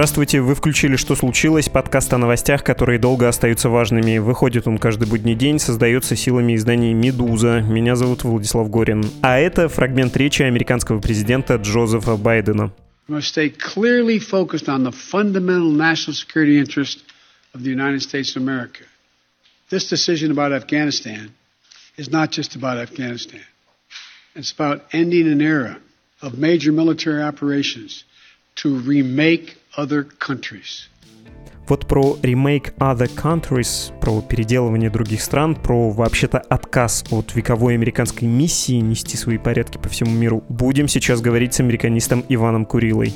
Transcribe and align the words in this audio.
Здравствуйте, 0.00 0.40
вы 0.40 0.54
включили 0.54 0.96
«Что 0.96 1.14
случилось?» 1.14 1.68
подкаст 1.68 2.10
о 2.14 2.16
новостях, 2.16 2.64
которые 2.64 2.98
долго 2.98 3.28
остаются 3.28 3.68
важными. 3.68 4.16
Выходит 4.16 4.66
он 4.66 4.78
каждый 4.78 5.06
будний 5.06 5.34
день, 5.34 5.58
создается 5.58 6.16
силами 6.16 6.56
издания 6.56 6.94
«Медуза». 6.94 7.60
Меня 7.60 7.96
зовут 7.96 8.24
Владислав 8.24 8.70
Горин. 8.70 9.04
А 9.20 9.38
это 9.38 9.68
фрагмент 9.68 10.16
речи 10.16 10.40
американского 10.40 11.00
президента 11.00 11.56
Джозефа 11.56 12.16
Байдена. 12.16 12.72
This 19.70 19.84
decision 19.84 20.30
about 20.30 20.52
Afghanistan 20.52 21.30
is 21.98 22.10
not 22.10 22.30
just 22.30 22.56
about 22.56 22.78
Afghanistan. 22.78 23.42
It's 24.34 24.50
about 24.50 24.80
ending 24.92 25.30
an 25.30 25.42
era 25.42 25.76
of 26.22 26.38
major 26.38 26.72
military 26.72 27.22
operations 27.22 28.04
to 28.56 28.80
remake 28.80 29.59
other 29.76 30.06
countries. 30.18 30.88
Вот 31.68 31.86
про 31.86 32.18
ремейк 32.20 32.74
Other 32.78 33.08
Countries, 33.14 33.96
про 34.00 34.20
переделывание 34.22 34.90
других 34.90 35.22
стран, 35.22 35.54
про 35.54 35.90
вообще-то 35.90 36.38
отказ 36.38 37.04
от 37.10 37.34
вековой 37.36 37.74
американской 37.74 38.26
миссии 38.26 38.80
нести 38.80 39.16
свои 39.16 39.38
порядки 39.38 39.78
по 39.78 39.88
всему 39.88 40.10
миру, 40.10 40.42
будем 40.48 40.88
сейчас 40.88 41.20
говорить 41.20 41.54
с 41.54 41.60
американистом 41.60 42.24
Иваном 42.28 42.64
Курилой. 42.64 43.14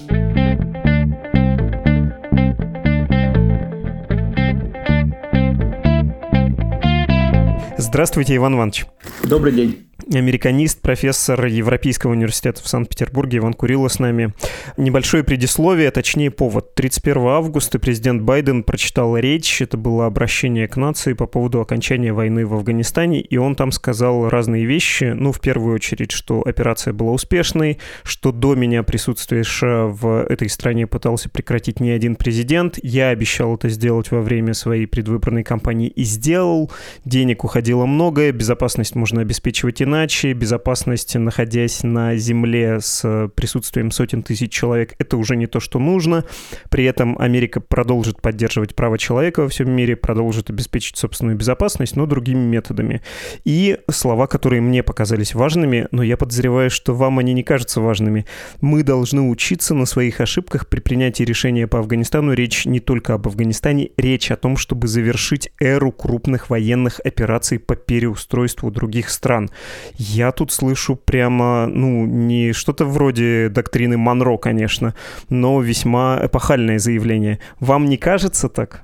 Здравствуйте, 7.77 8.37
Иван 8.37 8.55
Иванович. 8.55 8.87
Добрый 9.25 9.53
день 9.53 9.85
американист, 10.13 10.81
профессор 10.81 11.47
Европейского 11.47 12.13
университета 12.13 12.63
в 12.63 12.69
Санкт-Петербурге 12.69 13.39
Иван 13.39 13.55
Курило 13.55 13.89
с 13.89 13.99
нами. 13.99 14.35
Небольшое 14.77 15.25
предисловие, 15.25 15.91
точнее 15.91 16.31
повод. 16.31 16.75
31 16.75 17.27
августа 17.29 17.79
президент 17.79 18.23
Байден 18.23 18.63
прочитал 18.63 19.17
речь, 19.17 19.63
это 19.63 19.77
было 19.77 20.07
обращение 20.07 20.69
к 20.69 20.77
нации 20.77 21.15
по 21.15 21.27
поводу 21.27 21.61
окончания 21.61 22.13
войны 22.13 22.45
в 22.47 22.55
Афганистане, 22.55 23.21
и 23.21 23.37
он 23.37 23.55
там 23.55 23.73
сказал 23.73 24.29
разные 24.29 24.67
вещи. 24.67 25.15
Ну, 25.15 25.33
в 25.33 25.41
первую 25.41 25.77
очередь, 25.77 26.13
что 26.13 26.43
операция 26.43 26.93
была 26.93 27.13
успешной, 27.13 27.79
что 28.03 28.33
до 28.33 28.55
меня 28.55 28.83
присутствие 28.83 29.45
США 29.45 29.87
в 29.87 30.27
этой 30.29 30.49
стране 30.49 30.87
пытался 30.87 31.31
прекратить 31.31 31.81
не 31.81 31.91
один 31.91 32.17
президент. 32.17 32.79
Я 32.83 33.09
обещал 33.09 33.55
это 33.55 33.69
сделать 33.69 34.11
во 34.11 34.21
время 34.21 34.55
своей 34.55 34.87
предвыборной 34.87 35.45
кампании 35.45 35.89
и 35.89 36.05
сделал. 36.05 36.71
Денег 37.05 37.45
уходило 37.45 37.87
многое, 37.87 38.33
безопасность 38.33 38.95
можно 38.95 39.23
обеспечивать 39.23 39.81
иначе 39.81 39.94
иначе 39.95 40.33
безопасность, 40.33 41.15
находясь 41.15 41.85
на 41.85 42.17
земле 42.17 42.81
с 42.81 43.31
присутствием 43.37 43.93
сотен 43.93 44.25
тысяч 44.25 44.51
человек, 44.53 44.95
это 44.99 45.17
уже 45.17 45.37
не 45.37 45.47
то, 45.47 45.61
что 45.61 45.79
нужно. 45.79 46.25
При 46.69 46.85
этом 46.85 47.17
Америка 47.19 47.61
продолжит 47.61 48.21
поддерживать 48.21 48.75
права 48.75 48.99
человека 48.99 49.43
во 49.43 49.49
всем 49.49 49.71
мире, 49.71 49.95
продолжит 49.95 50.51
обеспечить 50.51 50.97
собственную 50.97 51.37
безопасность, 51.37 51.95
но 51.95 52.07
другими 52.07 52.41
методами. 52.41 53.03
И 53.45 53.79
слова, 53.89 54.27
которые 54.27 54.61
мне 54.61 54.83
показались 54.83 55.35
важными, 55.35 55.87
но 55.93 56.03
я 56.03 56.17
подозреваю, 56.17 56.71
что 56.71 56.93
вам 56.93 57.21
они 57.21 57.33
не 57.33 57.45
кажутся 57.45 57.81
важными. 57.81 58.27
Мы 58.61 58.83
должны 58.83 59.23
учиться 59.23 59.75
на 59.75 59.87
своих 59.87 60.21
ошибках 60.21 60.69
при 60.69 60.81
принятии 60.81 61.23
решения 61.23 61.69
по 61.69 61.79
Афганистану. 61.79 62.33
Речь 62.33 62.67
не 62.67 62.81
только 62.81 63.15
об 63.15 63.29
Афганистане, 63.29 63.91
речь 63.97 64.33
о 64.33 64.37
том, 64.37 64.57
чтобы 64.57 64.89
завершить 64.89 65.51
эру 65.61 65.93
крупных 65.93 66.51
военных 66.51 67.01
операций 67.05 67.61
по 67.61 67.77
переустройству 67.77 68.73
других 68.73 69.09
стран. 69.09 69.51
Я 69.97 70.33
тут 70.33 70.53
слышу 70.53 70.97
прямо, 70.97 71.67
ну, 71.67 72.07
не 72.07 72.53
что-то 72.53 72.85
вроде 72.85 73.49
доктрины 73.49 73.97
Монро, 73.97 74.37
конечно, 74.37 74.95
но 75.29 75.61
весьма 75.61 76.21
эпохальное 76.23 76.79
заявление. 76.79 77.41
Вам 77.61 77.87
не 77.87 77.97
кажется 77.97 78.49
так? 78.49 78.84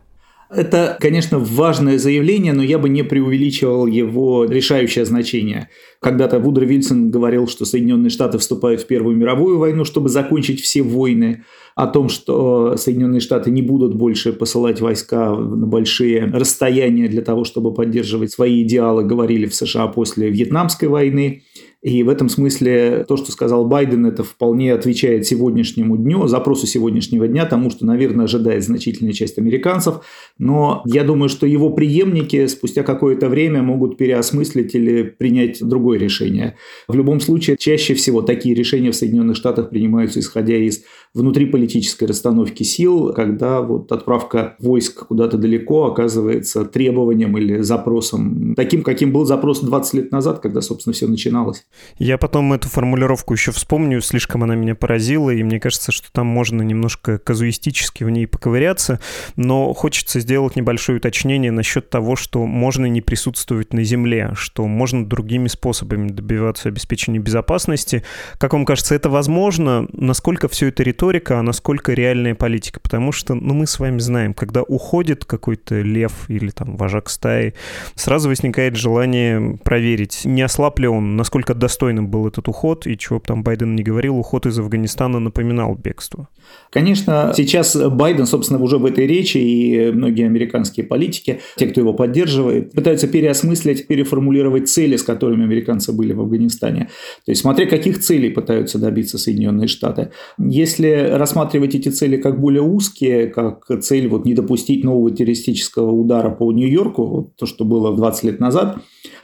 Это, 0.53 0.97
конечно, 1.01 1.39
важное 1.39 1.97
заявление, 1.99 2.53
но 2.53 2.63
я 2.63 2.79
бы 2.79 2.89
не 2.89 3.05
преувеличивал 3.05 3.87
его 3.87 4.45
решающее 4.45 5.05
значение. 5.05 5.69
Когда-то 6.01 6.41
Вудро 6.41 6.65
Вильсон 6.65 7.11
говорил, 7.11 7.47
что 7.47 7.65
Соединенные 7.65 8.11
Штаты 8.11 8.39
вступают 8.39 8.81
в 8.81 8.87
Первую 8.87 9.17
мировую 9.17 9.59
войну, 9.59 9.85
чтобы 9.85 10.09
закончить 10.09 10.61
все 10.61 10.83
войны, 10.83 11.45
о 11.77 11.87
том, 11.87 12.09
что 12.09 12.77
Соединенные 12.77 13.21
Штаты 13.21 13.51
не 13.51 13.63
будут 13.63 13.95
больше 13.95 14.33
посылать 14.33 14.81
войска 14.81 15.31
на 15.35 15.67
большие 15.67 16.25
расстояния 16.27 17.09
для 17.09 17.23
того, 17.23 17.45
чтобы 17.45 17.73
поддерживать 17.73 18.33
свои 18.33 18.63
идеалы, 18.63 19.05
говорили 19.05 19.47
в 19.47 19.55
США 19.55 19.87
после 19.87 20.31
Вьетнамской 20.31 20.89
войны. 20.89 21.43
И 21.83 22.03
в 22.03 22.11
этом 22.11 22.29
смысле 22.29 23.07
то, 23.09 23.17
что 23.17 23.33
сказал 23.33 23.65
Байден, 23.65 24.05
это 24.05 24.23
вполне 24.23 24.75
отвечает 24.75 25.27
сегодняшнему 25.27 25.97
дню, 25.97 26.27
запросу 26.27 26.67
сегодняшнего 26.67 27.27
дня, 27.27 27.47
тому, 27.47 27.71
что, 27.71 27.87
наверное, 27.87 28.27
ожидает 28.27 28.63
значительная 28.65 29.15
часть 29.15 29.39
американцев. 29.39 30.05
Но 30.39 30.83
я 30.85 31.05
думаю, 31.05 31.31
что 31.31 31.47
его 31.47 31.71
преемники 31.71 32.47
спустя 32.49 32.83
какое-то 32.83 33.31
время 33.31 33.63
могут 33.63 33.97
переосмыслить 33.97 34.75
или 34.75 35.05
принять 35.05 35.67
другое 35.67 35.99
решение. 35.99 36.57
В 36.87 36.95
любом 36.95 37.19
случае, 37.19 37.57
чаще 37.57 37.95
всего 37.95 38.21
такие 38.21 38.55
решения 38.55 38.91
в 38.91 38.97
Соединенных 38.97 39.37
Штатах 39.37 39.71
принимаются 39.71 40.21
исходя 40.21 40.57
из 40.57 40.83
внутриполитической 41.13 42.05
расстановки 42.05 42.63
сил, 42.63 43.13
когда 43.13 43.61
вот 43.63 43.91
отправка 43.91 44.55
войск 44.61 45.07
куда-то 45.07 45.39
далеко 45.39 45.87
оказывается 45.87 46.65
требованием 46.65 47.37
или 47.37 47.61
запросом 47.63 48.55
таким, 48.55 48.83
каким 48.83 49.13
был 49.13 49.25
запрос 49.25 49.61
20 49.61 49.95
лет 49.95 50.13
назад, 50.13 50.39
когда, 50.39 50.61
собственно, 50.61 50.95
все 50.95 51.09
начиналось. 51.09 51.67
Я 51.99 52.17
потом 52.17 52.53
эту 52.53 52.69
формулировку 52.69 53.35
еще 53.35 53.51
вспомню, 53.51 54.01
слишком 54.01 54.45
она 54.45 54.55
меня 54.55 54.75
поразила, 54.77 55.31
и 55.31 55.43
мне 55.43 55.59
кажется, 55.59 55.91
что 55.91 56.13
там 56.13 56.27
можно 56.27 56.63
немножко 56.63 57.19
казуистически 57.19 58.05
в 58.05 58.11
ней 58.11 58.27
поковыряться, 58.27 59.01
но 59.37 59.73
хочется 59.73 60.21
сделать 60.21 60.55
небольшое 60.55 60.99
уточнение 60.99 61.51
насчет 61.51 61.91
того, 61.91 62.15
что 62.15 62.47
можно 62.47 62.87
не 62.87 63.01
присутствовать 63.01 63.73
на 63.73 63.83
Земле, 63.83 64.31
что 64.35 64.67
можно 64.67 65.05
другими 65.05 65.49
способами 65.49 66.09
добиваться 66.09 66.69
обеспечения 66.69 67.19
безопасности. 67.19 68.05
Как 68.39 68.53
вам 68.53 68.65
кажется, 68.65 68.95
это 68.95 69.11
возможно? 69.11 69.89
Насколько 69.93 70.49
все 70.49 70.69
это 70.69 70.85
риторика, 71.01 71.39
а 71.39 71.43
насколько 71.43 71.95
реальная 71.95 72.35
политика? 72.35 72.79
Потому 72.79 73.11
что, 73.11 73.35
ну, 73.35 73.55
мы 73.55 73.67
с 73.67 73.79
вами 73.79 73.99
знаем, 74.01 74.35
когда 74.35 74.63
уходит 74.63 75.25
какой-то 75.25 75.81
лев 75.81 76.29
или 76.29 76.51
там 76.51 76.77
вожак 76.77 77.09
стаи, 77.09 77.55
сразу 77.95 78.29
возникает 78.29 78.77
желание 78.77 79.59
проверить, 79.65 80.27
не 80.27 80.43
ослаб 80.43 80.79
ли 80.79 80.87
он, 80.87 81.17
насколько 81.17 81.55
достойным 81.55 82.09
был 82.09 82.29
этот 82.29 82.49
уход, 82.49 82.87
и 82.87 82.99
чего 82.99 83.19
бы 83.19 83.25
там 83.27 83.43
Байден 83.43 83.75
не 83.75 83.83
говорил, 83.83 84.19
уход 84.19 84.45
из 84.45 84.59
Афганистана 84.59 85.21
напоминал 85.21 85.75
бегство. 85.75 86.29
Конечно, 86.71 87.33
сейчас 87.35 87.77
Байден, 87.77 88.27
собственно, 88.27 88.61
уже 88.61 88.77
в 88.77 88.85
этой 88.85 89.07
речи, 89.07 89.39
и 89.39 89.91
многие 89.93 90.27
американские 90.27 90.85
политики, 90.85 91.41
те, 91.57 91.67
кто 91.67 91.81
его 91.81 91.95
поддерживает, 91.95 92.73
пытаются 92.73 93.09
переосмыслить, 93.09 93.87
переформулировать 93.87 94.69
цели, 94.69 94.97
с 94.97 95.03
которыми 95.03 95.45
американцы 95.45 95.93
были 95.93 96.13
в 96.13 96.21
Афганистане. 96.21 96.91
То 97.25 97.33
есть, 97.33 97.41
смотря 97.41 97.67
каких 97.67 98.01
целей 98.01 98.31
пытаются 98.31 98.79
добиться 98.79 99.17
Соединенные 99.17 99.69
Штаты. 99.69 100.11
Если 100.39 100.90
рассматривать 100.95 101.75
эти 101.75 101.89
цели 101.89 102.17
как 102.17 102.41
более 102.41 102.63
узкие, 102.63 103.27
как 103.27 103.67
цель 103.81 104.09
вот 104.09 104.25
не 104.25 104.35
допустить 104.35 104.85
нового 104.85 105.11
террористического 105.11 105.91
удара 105.91 106.31
по 106.31 106.53
Нью-Йорку, 106.53 107.33
то, 107.37 107.47
что 107.47 107.65
было 107.65 107.97
20 107.97 108.25
лет 108.25 108.41
назад, 108.41 108.79